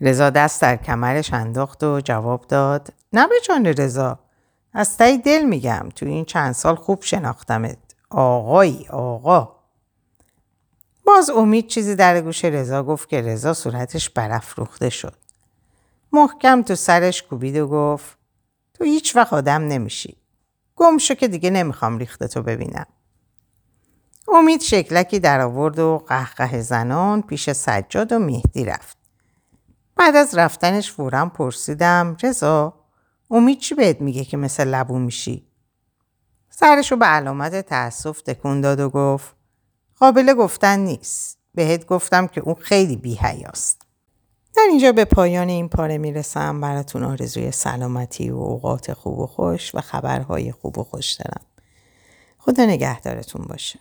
رضا 0.00 0.30
دست 0.30 0.62
در 0.62 0.76
کمرش 0.76 1.32
انداخت 1.32 1.84
و 1.84 2.00
جواب 2.00 2.46
داد 2.46 2.92
نه 3.12 3.26
به 3.26 3.34
جان 3.48 3.66
رضا 3.66 4.18
از 4.72 4.96
تایی 4.96 5.18
دل 5.18 5.42
میگم 5.42 5.88
تو 5.96 6.06
این 6.06 6.24
چند 6.24 6.52
سال 6.52 6.74
خوب 6.74 7.02
شناختمت 7.02 7.78
آقایی 8.10 8.86
آقا 8.90 9.51
باز 11.06 11.30
امید 11.30 11.66
چیزی 11.66 11.94
در 11.94 12.20
گوش 12.20 12.44
رضا 12.44 12.82
گفت 12.82 13.08
که 13.08 13.20
رضا 13.20 13.54
صورتش 13.54 14.10
برافروخته 14.10 14.90
شد. 14.90 15.16
محکم 16.12 16.62
تو 16.62 16.74
سرش 16.74 17.22
کوبید 17.22 17.56
و 17.56 17.68
گفت 17.68 18.18
تو 18.74 18.84
هیچ 18.84 19.16
وقت 19.16 19.32
آدم 19.32 19.62
نمیشی. 19.62 20.16
گم 20.76 20.98
شو 20.98 21.14
که 21.14 21.28
دیگه 21.28 21.50
نمی‌خوام 21.50 21.98
ریخته 21.98 22.28
تو 22.28 22.42
ببینم. 22.42 22.86
امید 24.28 24.60
شکلکی 24.60 25.20
در 25.20 25.40
آورد 25.40 25.78
و 25.78 26.04
قهقه 26.08 26.60
زنان 26.60 27.22
پیش 27.22 27.50
سجاد 27.50 28.12
و 28.12 28.18
مهدی 28.18 28.64
رفت. 28.64 28.98
بعد 29.96 30.16
از 30.16 30.34
رفتنش 30.34 30.92
فورا 30.92 31.26
پرسیدم 31.26 32.16
رضا 32.22 32.74
امید 33.30 33.58
چی 33.58 33.74
بهت 33.74 34.00
میگه 34.00 34.24
که 34.24 34.36
مثل 34.36 34.68
لبو 34.68 34.98
میشی؟ 34.98 35.46
سرشو 36.50 36.96
به 36.96 37.06
علامت 37.06 37.60
تأسف 37.60 38.20
تکون 38.20 38.60
داد 38.60 38.80
و 38.80 38.90
گفت 38.90 39.36
قابل 39.98 40.34
گفتن 40.34 40.78
نیست. 40.78 41.38
بهت 41.54 41.86
گفتم 41.86 42.26
که 42.26 42.40
اون 42.40 42.54
خیلی 42.54 42.96
بیهیاست. 42.96 43.82
در 44.56 44.62
اینجا 44.70 44.92
به 44.92 45.04
پایان 45.04 45.48
این 45.48 45.68
پاره 45.68 45.98
می‌رسم 45.98 46.60
براتون 46.60 47.02
آرزوی 47.02 47.50
سلامتی 47.50 48.30
و 48.30 48.36
اوقات 48.36 48.92
خوب 48.92 49.18
و 49.18 49.26
خوش 49.26 49.74
و 49.74 49.80
خبرهای 49.80 50.52
خوب 50.52 50.78
و 50.78 50.84
خوش 50.84 51.12
دارم. 51.12 51.46
خدا 52.38 52.64
نگهدارتون 52.64 53.46
باشه. 53.48 53.78